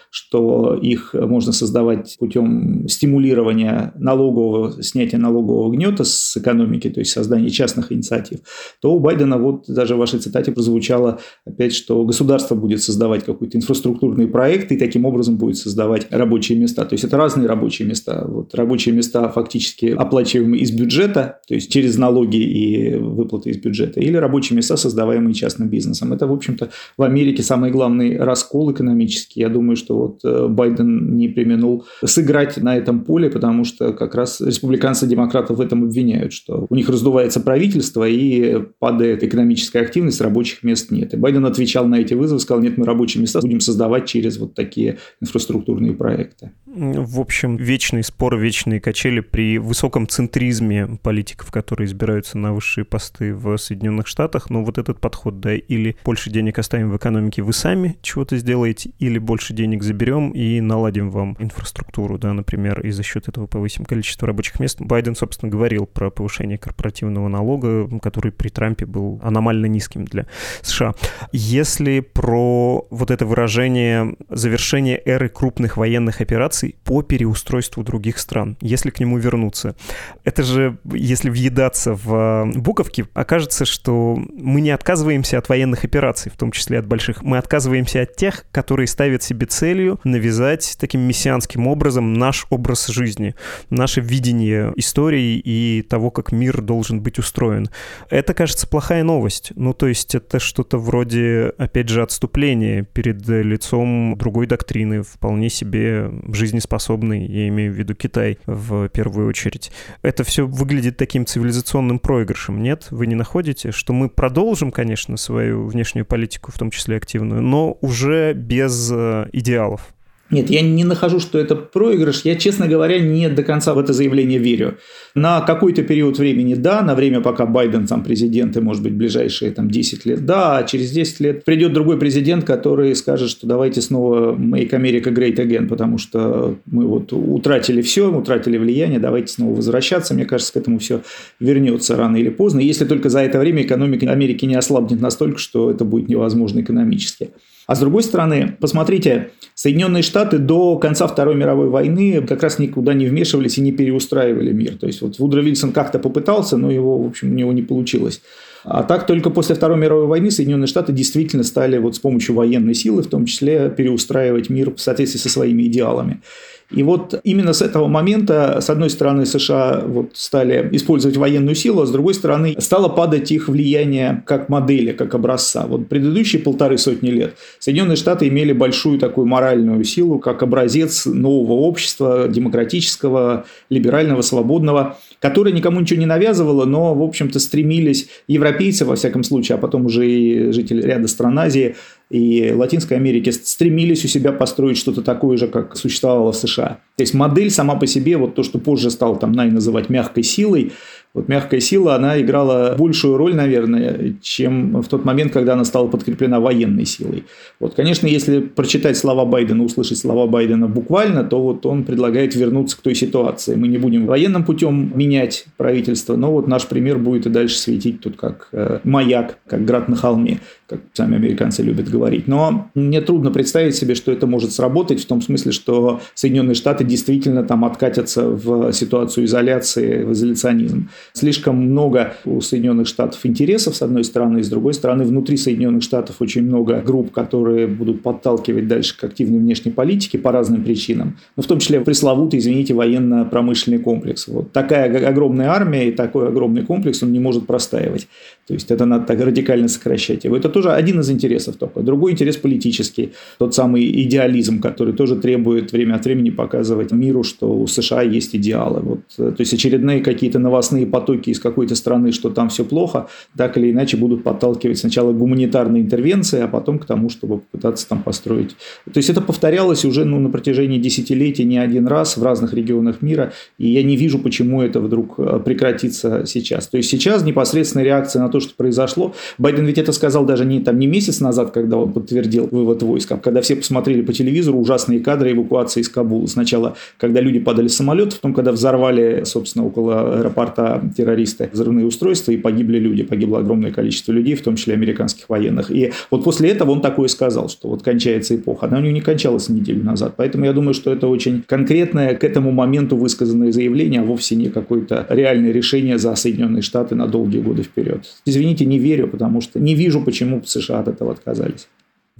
что 0.10 0.76
их 0.76 1.14
можно 1.14 1.52
создавать 1.52 2.18
путем 2.20 2.88
стимулирования 2.88 3.94
налогового, 3.96 4.82
снятия 4.84 5.18
налогового 5.18 5.72
гнета 5.72 6.04
с 6.04 6.36
экономики, 6.38 6.90
то 6.90 7.00
есть 7.00 7.12
создания 7.12 7.50
частных 7.50 7.92
инициатив, 7.92 8.40
то 8.82 8.94
у 8.94 9.00
Байдена 9.00 9.38
вот 9.38 9.66
даже 9.68 9.96
в 9.96 10.00
вашей 10.00 10.20
цитате 10.20 10.52
прозвучало 10.52 11.20
опять, 11.46 11.74
что 11.74 12.04
государство 12.04 12.56
будет 12.56 12.82
создавать 12.82 13.24
какой-то 13.24 13.58
инфраструктурный 13.58 14.28
проект 14.28 14.72
и 14.72 14.78
таким 14.78 15.06
образом 15.06 15.38
будет 15.38 15.58
создавать 15.58 16.08
рабочие 16.12 16.58
места. 16.58 16.86
То 16.86 16.94
есть 16.94 17.06
это 17.06 17.18
разные 17.18 17.48
рабочие 17.48 17.88
места. 17.88 18.26
Вот 18.28 18.54
рабочие 18.56 18.94
места 18.94 19.30
фактически 19.30 19.88
оплачиваемые 19.88 20.62
из 20.62 20.72
бюджета, 20.72 21.40
то 21.48 21.54
есть 21.54 21.72
через 21.72 21.98
налоги 21.98 22.38
и 22.38 22.98
выплаты 23.28 23.50
из 23.50 23.58
бюджета, 23.58 24.00
или 24.00 24.16
рабочие 24.18 24.56
места, 24.56 24.78
создаваемые 24.78 25.34
частным 25.34 25.70
бизнесом. 25.70 26.14
Это, 26.14 26.28
в 26.28 26.32
общем-то, 26.32 26.70
в 26.98 27.04
Америке 27.04 27.44
самый 27.44 27.72
главный 27.72 28.18
раскол 28.18 28.72
экономический. 28.72 29.42
Я 29.42 29.50
думаю, 29.50 29.76
что 29.76 29.98
вот 29.98 30.20
э, 30.24 30.48
Байден 30.48 31.18
не 31.18 31.28
применил 31.28 31.86
сыграть 32.04 32.58
на 32.58 32.78
этом 32.78 33.02
поле, 33.02 33.30
потому 33.30 33.66
что 33.66 33.94
как 33.94 34.16
раз 34.16 34.42
республиканцы 34.42 35.08
демократов 35.08 35.58
в 35.58 35.62
этом 35.62 35.84
обвиняют, 35.84 36.34
что 36.34 36.66
у 36.70 36.76
них 36.76 36.90
раздувается 36.90 37.42
правительство 37.42 38.08
и 38.08 38.64
падает 38.80 39.24
экономическая 39.24 39.82
активность, 39.82 40.22
рабочих 40.22 40.64
мест 40.64 40.92
нет. 40.92 41.14
И 41.14 41.18
Байден 41.18 41.46
отвечал 41.46 41.88
на 41.88 41.96
эти 41.96 42.14
вызовы, 42.14 42.40
сказал, 42.40 42.64
нет, 42.64 42.78
мы 42.78 42.86
рабочие 42.86 43.22
места 43.22 43.42
будем 43.42 43.60
создавать 43.60 44.06
через 44.06 44.38
вот 44.38 44.54
такие 44.54 44.98
инфраструктурные 45.22 45.94
проекты. 45.94 46.52
В 46.78 47.20
общем, 47.20 47.56
вечный 47.56 48.04
спор, 48.04 48.38
вечные 48.38 48.80
качели 48.80 49.20
при 49.20 49.58
высоком 49.58 50.08
центризме 50.08 51.00
политиков, 51.02 51.50
которые 51.50 51.88
избираются 51.88 52.38
на 52.38 52.54
высшие 52.54 52.86
посты 52.86 53.34
в 53.34 53.58
Соединенных 53.58 54.06
Штатах. 54.06 54.52
Но 54.52 54.64
вот 54.64 54.78
этот 54.78 55.00
подход, 55.00 55.40
да, 55.40 55.56
или 55.56 55.98
больше 56.06 56.30
денег 56.30 56.60
оставим 56.60 56.92
в 56.92 56.98
экономике, 56.98 57.42
вы 57.42 57.54
сами 57.54 57.98
чего-то 58.04 58.38
сделаете, 58.38 58.92
или 59.00 59.18
больше 59.18 59.56
денег 59.56 59.82
заберем 59.82 60.30
и 60.30 60.62
наладим 60.62 61.10
вам 61.10 61.36
инфраструктуру, 61.40 62.20
да, 62.20 62.34
например, 62.34 62.82
и 62.82 62.92
за 62.92 63.02
счет 63.02 63.28
этого 63.28 63.48
повысим 63.48 63.84
количество 63.84 64.28
рабочих 64.28 64.60
мест. 64.60 64.80
Байден, 64.80 65.16
собственно, 65.16 65.52
говорил 65.52 65.88
про 65.88 66.12
повышение 66.12 66.60
корпоративного 66.60 67.28
налога, 67.28 67.90
который 68.00 68.32
при 68.32 68.50
Трампе 68.50 68.86
был 68.86 69.20
аномально 69.24 69.66
низким 69.66 70.06
для 70.06 70.28
США. 70.62 70.94
Если 71.32 72.02
про 72.02 72.86
вот 72.92 73.10
это 73.10 73.26
выражение 73.26 74.16
завершения 74.30 75.02
эры 75.04 75.28
крупных 75.28 75.78
военных 75.78 76.22
операций 76.22 76.67
по 76.84 77.02
переустройству 77.02 77.84
других 77.84 78.20
стран, 78.20 78.58
если 78.62 78.90
к 78.90 79.00
нему 79.00 79.18
вернуться, 79.18 79.76
это 80.24 80.44
же, 80.44 80.78
если 80.86 81.30
въедаться 81.30 81.94
в 81.94 82.52
буковки, 82.56 83.06
окажется, 83.14 83.66
что 83.66 84.18
мы 84.34 84.62
не 84.62 84.72
отказываемся 84.72 85.38
от 85.38 85.50
военных 85.50 85.84
операций, 85.84 86.32
в 86.32 86.38
том 86.38 86.52
числе 86.52 86.80
от 86.80 86.88
больших. 86.88 87.24
Мы 87.24 87.38
отказываемся 87.38 88.02
от 88.02 88.16
тех, 88.16 88.46
которые 88.52 88.88
ставят 88.88 89.24
себе 89.24 89.46
целью 89.46 90.00
навязать 90.04 90.78
таким 90.80 91.02
мессианским 91.02 91.68
образом 91.68 92.14
наш 92.14 92.48
образ 92.50 92.88
жизни, 92.88 93.36
наше 93.70 94.02
видение 94.02 94.74
истории 94.76 95.42
и 95.44 95.82
того, 95.82 96.12
как 96.12 96.32
мир 96.32 96.62
должен 96.62 97.02
быть 97.02 97.20
устроен. 97.20 97.70
Это, 98.10 98.34
кажется, 98.34 98.68
плохая 98.68 99.04
новость. 99.04 99.52
Ну, 99.56 99.74
то 99.74 99.88
есть 99.88 100.16
это 100.16 100.40
что-то 100.40 100.78
вроде, 100.78 101.54
опять 101.58 101.90
же, 101.90 102.02
отступления 102.02 102.84
перед 102.84 103.28
лицом 103.28 104.16
другой 104.18 104.48
доктрины, 104.48 105.04
вполне 105.04 105.50
себе 105.50 106.12
жизнеспособной, 106.48 107.26
я 107.26 107.48
имею 107.50 107.74
в 107.74 107.76
виду 107.76 107.94
Китай 107.94 108.40
в 108.46 108.88
первую 108.90 109.28
очередь. 109.28 109.72
Это 110.02 110.24
все 110.24 110.48
выглядит 110.48 110.98
таким 110.98 111.26
цивилизационным 111.26 112.00
проигрышем, 112.00 112.64
нет? 112.64 112.88
Вы 112.90 113.08
не 113.08 113.16
находите, 113.16 113.72
что 113.72 113.94
мы 113.94 114.10
продолжим, 114.10 114.72
конечно, 114.72 115.18
свою 115.18 115.68
внешнюю 115.68 116.06
политику, 116.06 116.52
в 116.52 116.58
том 116.58 116.72
числе 116.72 116.98
активную, 116.98 117.42
но 117.42 117.78
уже 117.82 118.34
без 118.34 118.90
э, 118.94 119.28
идеалов? 119.34 119.94
Нет, 120.30 120.50
я 120.50 120.62
не 120.62 120.84
нахожу, 120.84 121.22
что 121.22 121.40
это 121.40 121.56
проигрыш. 121.56 122.22
Я, 122.26 122.36
честно 122.36 122.68
говоря, 122.68 123.00
не 123.00 123.30
до 123.30 123.44
конца 123.44 123.74
в 123.74 123.80
это 123.80 123.94
заявление 123.94 124.40
верю. 124.40 124.78
На 125.16 125.40
какой-то 125.40 125.84
период 125.84 126.20
времени– 126.20 126.54
да, 126.56 126.82
на 126.82 126.96
время, 126.96 127.22
пока 127.22 127.46
Байден 127.46 127.88
сам 127.88 128.04
президент, 128.04 128.58
и, 128.58 128.60
может 128.60 128.84
быть, 128.84 128.94
ближайшие 128.94 129.52
там, 129.52 129.70
10 129.70 130.06
лет– 130.06 130.26
да, 130.26 130.58
а 130.58 130.64
через 130.64 130.92
10 130.92 131.20
лет 131.22 131.46
придет 131.46 131.72
другой 131.72 131.98
президент, 131.98 132.44
который 132.44 132.94
скажет, 132.96 133.30
что 133.30 133.48
давайте 133.48 133.82
снова 133.82 134.36
make 134.36 134.72
America 134.72 135.14
great 135.14 135.38
again, 135.38 135.68
потому 135.68 135.98
что 135.98 136.58
мы 136.66 136.86
вот 136.86 137.14
утратили 137.14 137.82
все, 137.82 138.12
утратили 138.14 138.58
влияние, 138.58 139.00
давайте 139.00 139.32
снова 139.32 139.56
возвращаться. 139.56 140.14
Мне 140.14 140.26
кажется, 140.26 140.52
к 140.52 140.58
этому 140.58 140.80
все 140.80 141.02
вернется 141.40 141.96
рано 141.96 142.18
или 142.18 142.30
поздно, 142.30 142.60
если 142.60 142.84
только 142.84 143.10
за 143.10 143.22
это 143.22 143.40
время 143.40 143.62
экономика 143.62 144.12
Америки 144.12 144.44
не 144.44 144.56
ослабнет 144.56 145.00
настолько, 145.00 145.38
что 145.38 145.72
это 145.72 145.86
будет 145.86 146.10
невозможно 146.10 146.60
экономически. 146.60 147.30
А 147.68 147.76
с 147.76 147.80
другой 147.80 148.02
стороны, 148.02 148.56
посмотрите, 148.62 149.32
Соединенные 149.54 150.02
Штаты 150.02 150.38
до 150.38 150.78
конца 150.78 151.06
Второй 151.06 151.36
мировой 151.36 151.68
войны 151.68 152.26
как 152.26 152.42
раз 152.42 152.60
никуда 152.60 152.94
не 152.94 153.08
вмешивались 153.08 153.58
и 153.58 153.62
не 153.62 153.74
переустраивали 153.74 154.54
мир. 154.54 154.78
То 154.78 154.88
есть 154.88 155.02
вот 155.02 155.20
Вудро 155.20 155.42
Вильсон 155.42 155.74
как-то 155.74 156.00
попытался, 156.00 156.56
но 156.56 156.72
его, 156.72 156.98
в 156.98 157.06
общем, 157.06 157.32
у 157.32 157.34
него 157.34 157.52
не 157.52 157.62
получилось. 157.62 158.22
А 158.64 158.84
так 158.84 159.06
только 159.06 159.30
после 159.30 159.54
Второй 159.56 159.78
мировой 159.78 160.08
войны 160.08 160.32
Соединенные 160.32 160.68
Штаты 160.68 160.94
действительно 160.94 161.44
стали 161.44 161.78
вот 161.78 161.96
с 161.96 162.00
помощью 162.00 162.36
военной 162.36 162.74
силы, 162.74 163.04
в 163.04 163.08
том 163.08 163.26
числе, 163.26 163.70
переустраивать 163.70 164.50
мир 164.50 164.74
в 164.74 164.80
соответствии 164.80 165.20
со 165.20 165.30
своими 165.30 165.64
идеалами. 165.64 166.22
И 166.70 166.84
вот 166.84 167.20
именно 167.24 167.54
с 167.54 167.62
этого 167.62 167.88
момента, 167.88 168.60
с 168.60 168.70
одной 168.70 168.90
стороны, 168.90 169.26
США 169.26 169.84
вот 169.86 170.12
стали 170.16 170.68
использовать 170.74 171.16
военную 171.16 171.56
силу, 171.56 171.82
а 171.82 171.86
с 171.86 171.92
другой 171.92 172.14
стороны, 172.14 172.56
стало 172.60 172.90
падать 172.90 173.32
их 173.32 173.48
влияние 173.48 174.24
как 174.26 174.50
модели, 174.50 174.92
как 174.92 175.16
образца. 175.16 175.66
Вот 175.66 175.88
предыдущие 175.88 176.42
полторы 176.42 176.78
сотни 176.78 177.10
лет 177.10 177.36
Соединенные 177.60 177.96
Штаты 177.96 178.28
имели 178.28 178.52
большую 178.52 179.00
такую 179.00 179.28
моральную 179.28 179.84
силу, 179.86 180.20
как 180.20 180.44
образец 180.44 181.06
нового 181.06 181.54
общества, 181.54 182.28
демократического, 182.28 183.46
либерального, 183.70 184.22
свободного, 184.22 184.98
которое 185.22 185.54
никому 185.54 185.80
ничего 185.80 186.00
не 186.00 186.06
навязывало, 186.06 186.66
но, 186.66 186.94
в 186.94 187.02
общем-то, 187.02 187.40
стремились 187.40 188.10
европейцы, 188.28 188.84
во 188.84 188.96
всяком 188.96 189.24
случае, 189.24 189.56
а 189.56 189.58
потом 189.60 189.86
уже 189.86 190.10
и 190.10 190.52
жители 190.52 190.82
ряда 190.82 191.08
стран 191.08 191.40
Азии, 191.40 191.76
и 192.10 192.52
Латинской 192.52 192.98
Америки 192.98 193.30
стремились 193.30 194.06
у 194.06 194.08
себя 194.08 194.32
построить 194.32 194.78
что-то 194.78 195.02
такое 195.02 195.38
же, 195.38 195.48
как 195.48 195.76
существовало 195.76 196.32
в 196.32 196.36
США. 196.36 196.80
То 196.98 197.04
есть 197.04 197.14
модель 197.14 197.52
сама 197.52 197.76
по 197.76 197.86
себе, 197.86 198.18
вот 198.18 198.34
то, 198.34 198.42
что 198.42 198.58
позже 198.58 198.90
стал 198.90 199.20
там 199.20 199.32
Най 199.32 199.52
называть 199.52 199.88
мягкой 199.88 200.24
силой, 200.24 200.72
вот 201.18 201.30
мягкая 201.30 201.60
сила, 201.60 201.96
она 201.96 202.22
играла 202.22 202.76
большую 202.78 203.18
роль, 203.18 203.34
наверное, 203.34 204.16
чем 204.22 204.82
в 204.82 204.88
тот 204.88 205.04
момент, 205.04 205.34
когда 205.34 205.54
она 205.54 205.66
стала 205.66 205.88
подкреплена 205.88 206.40
военной 206.40 206.86
силой. 206.86 207.24
Вот, 207.60 207.74
конечно, 207.74 208.06
если 208.06 208.40
прочитать 208.40 208.98
слова 208.98 209.26
Байдена, 209.26 209.64
услышать 209.64 209.98
слова 209.98 210.28
Байдена 210.28 210.68
буквально, 210.68 211.24
то 211.24 211.42
вот 211.42 211.66
он 211.66 211.86
предлагает 211.86 212.36
вернуться 212.36 212.78
к 212.78 212.82
той 212.82 212.94
ситуации. 212.94 213.56
Мы 213.56 213.68
не 213.68 213.80
будем 213.80 214.06
военным 214.06 214.44
путем 214.46 214.92
менять 214.96 215.46
правительство, 215.58 216.16
но 216.16 216.32
вот 216.32 216.48
наш 216.48 216.68
пример 216.68 217.00
будет 217.00 217.26
и 217.26 217.30
дальше 217.30 217.58
светить 217.58 218.02
тут 218.02 218.16
как 218.16 218.50
э, 218.52 218.80
маяк, 218.84 219.40
как 219.48 219.66
град 219.66 219.90
на 219.90 219.96
холме, 219.96 220.40
как 220.68 220.82
сами 220.94 221.16
американцы 221.16 221.64
любят 221.64 221.90
говорить. 221.90 222.28
Но 222.28 222.70
мне 222.76 223.02
трудно 223.02 223.32
представить 223.32 223.76
себе, 223.76 223.96
что 223.96 224.12
это 224.12 224.28
может 224.28 224.52
сработать 224.52 225.02
в 225.02 225.08
том 225.08 225.24
смысле, 225.24 225.52
что 225.52 226.00
Соединенные 226.14 226.54
Штаты 226.54 226.84
действительно 226.88 227.44
там 227.44 227.66
откатятся 227.66 228.28
в 228.28 228.72
ситуацию 228.74 229.26
изоляции, 229.26 230.04
в 230.04 230.14
изоляционизм 230.14 230.90
слишком 231.14 231.58
много 231.58 232.14
у 232.26 232.42
Соединенных 232.42 232.88
Штатов 232.88 233.26
интересов, 233.26 233.76
с 233.76 233.82
одной 233.82 234.04
стороны, 234.04 234.40
и 234.40 234.44
с 234.44 234.50
другой 234.50 234.74
стороны, 234.74 235.04
внутри 235.04 235.38
Соединенных 235.38 235.84
Штатов 235.84 236.18
очень 236.20 236.44
много 236.44 236.82
групп, 236.82 237.12
которые 237.12 237.68
будут 237.68 238.02
подталкивать 238.02 238.68
дальше 238.68 238.98
к 238.98 239.04
активной 239.04 239.40
внешней 239.40 239.72
политике 239.72 240.18
по 240.18 240.32
разным 240.32 240.64
причинам, 240.64 241.18
ну, 241.36 241.44
в 241.44 241.48
том 241.48 241.60
числе 241.60 241.82
пресловутый, 241.82 242.40
извините, 242.40 242.74
военно-промышленный 242.74 243.80
комплекс. 243.80 244.28
Вот 244.28 244.52
такая 244.52 245.08
огромная 245.08 245.50
армия 245.50 245.90
и 245.90 245.92
такой 245.92 246.28
огромный 246.28 246.64
комплекс, 246.64 247.04
он 247.04 247.12
не 247.12 247.20
может 247.20 247.48
простаивать. 247.48 248.08
То 248.48 248.54
есть 248.54 248.72
это 248.72 248.86
надо 248.86 249.06
так 249.06 249.20
радикально 249.20 249.68
сокращать 249.68 250.24
его. 250.24 250.38
Это 250.38 250.50
тоже 250.50 250.72
один 250.72 251.00
из 251.02 251.10
интересов 251.10 251.58
только. 251.58 251.82
Другой 251.82 252.12
интерес 252.12 252.38
политический, 252.38 253.14
тот 253.40 253.54
самый 253.54 254.04
идеализм, 254.04 254.62
который 254.62 254.94
тоже 254.94 255.16
требует 255.16 255.72
время 255.72 255.96
от 255.96 256.06
времени 256.06 256.30
показывать 256.30 256.77
миру, 256.92 257.24
что 257.24 257.52
у 257.58 257.68
США 257.68 258.02
есть 258.02 258.36
идеалы. 258.36 258.82
Вот, 258.82 259.00
то 259.16 259.36
есть 259.40 259.54
очередные 259.54 260.02
какие-то 260.02 260.40
новостные 260.40 260.86
потоки 260.86 261.30
из 261.30 261.40
какой-то 261.40 261.76
страны, 261.76 262.12
что 262.12 262.30
там 262.30 262.50
все 262.50 262.64
плохо, 262.64 263.08
так 263.36 263.58
или 263.58 263.72
иначе 263.72 263.98
будут 263.98 264.24
подталкивать 264.24 264.78
сначала 264.78 265.14
к 265.14 265.18
гуманитарной 265.18 265.82
интервенции, 265.82 266.42
а 266.42 266.48
потом 266.48 266.80
к 266.80 266.86
тому, 266.86 267.10
чтобы 267.10 267.40
попытаться 267.40 267.88
там 267.88 268.04
построить. 268.04 268.56
То 268.92 268.98
есть 268.98 269.10
это 269.10 269.22
повторялось 269.22 269.86
уже 269.86 270.06
ну, 270.06 270.20
на 270.20 270.30
протяжении 270.30 270.80
десятилетий 270.80 271.44
не 271.44 271.58
один 271.58 271.88
раз 271.88 272.18
в 272.18 272.24
разных 272.24 272.54
регионах 272.54 273.02
мира, 273.02 273.34
и 273.58 273.70
я 273.70 273.84
не 273.84 273.96
вижу, 273.96 274.20
почему 274.20 274.62
это 274.62 274.80
вдруг 274.80 275.16
э, 275.18 275.40
прекратится 275.44 276.26
сейчас. 276.26 276.68
То 276.68 276.78
есть 276.78 276.90
сейчас 276.90 277.24
непосредственная 277.24 277.86
реакция 277.86 278.22
на 278.22 278.30
то, 278.30 278.40
что 278.40 278.54
произошло, 278.56 279.14
Байден 279.38 279.66
ведь 279.66 279.78
это 279.78 279.92
сказал 279.92 280.26
даже 280.26 280.46
не, 280.46 280.60
там, 280.60 280.80
не 280.80 280.88
месяц 280.88 281.20
назад, 281.20 281.52
когда 281.52 281.78
он 281.78 281.94
подтвердил 281.94 282.48
вывод 282.52 282.84
войск, 282.84 283.12
а 283.12 283.18
когда 283.18 283.42
все 283.42 283.56
посмотрели 283.56 284.02
по 284.02 284.14
телевизору 284.14 284.60
ужасные 284.60 285.00
кадры 285.00 285.32
эвакуации 285.32 285.82
из 285.82 285.90
Кабула. 285.90 286.28
Сначала 286.28 286.67
было, 286.68 286.76
когда 286.98 287.22
люди 287.22 287.40
падали 287.40 287.68
с 287.68 287.76
самолетов, 287.76 288.20
потом, 288.20 288.34
когда 288.34 288.52
взорвали, 288.52 289.24
собственно, 289.26 289.66
около 289.66 290.20
аэропорта 290.20 290.82
террористы 290.96 291.50
взрывные 291.52 291.86
устройства, 291.86 292.32
и 292.32 292.38
погибли 292.38 292.80
люди, 292.80 293.04
погибло 293.04 293.40
огромное 293.40 293.72
количество 293.72 294.12
людей, 294.12 294.36
в 294.36 294.42
том 294.42 294.56
числе 294.56 294.74
американских 294.74 295.30
военных. 295.30 295.72
И 295.72 295.92
вот 296.12 296.24
после 296.24 296.50
этого 296.50 296.72
он 296.72 296.82
такое 296.82 297.08
сказал, 297.08 297.50
что 297.50 297.70
вот 297.70 297.84
кончается 297.84 298.36
эпоха. 298.36 298.68
Она 298.68 298.78
у 298.78 298.82
него 298.82 298.94
не 298.94 299.02
кончалась 299.02 299.50
неделю 299.50 299.84
назад. 299.84 300.14
Поэтому 300.18 300.46
я 300.46 300.54
думаю, 300.54 300.74
что 300.74 300.92
это 300.92 301.08
очень 301.08 301.44
конкретное 301.48 302.16
к 302.16 302.24
этому 302.24 302.52
моменту 302.52 302.98
высказанное 302.98 303.52
заявление, 303.52 304.02
а 304.02 304.04
вовсе 304.04 304.36
не 304.36 304.50
какое-то 304.50 305.06
реальное 305.10 305.52
решение 305.52 305.98
за 305.98 306.16
Соединенные 306.16 306.62
Штаты 306.62 306.96
на 306.96 307.08
долгие 307.08 307.40
годы 307.40 307.64
вперед. 307.64 308.06
Извините, 308.26 308.66
не 308.66 308.80
верю, 308.80 309.08
потому 309.08 309.42
что 309.42 309.60
не 309.60 309.76
вижу, 309.76 310.02
почему 310.02 310.42
США 310.46 310.80
от 310.80 310.88
этого 310.88 311.12
отказались. 311.12 311.68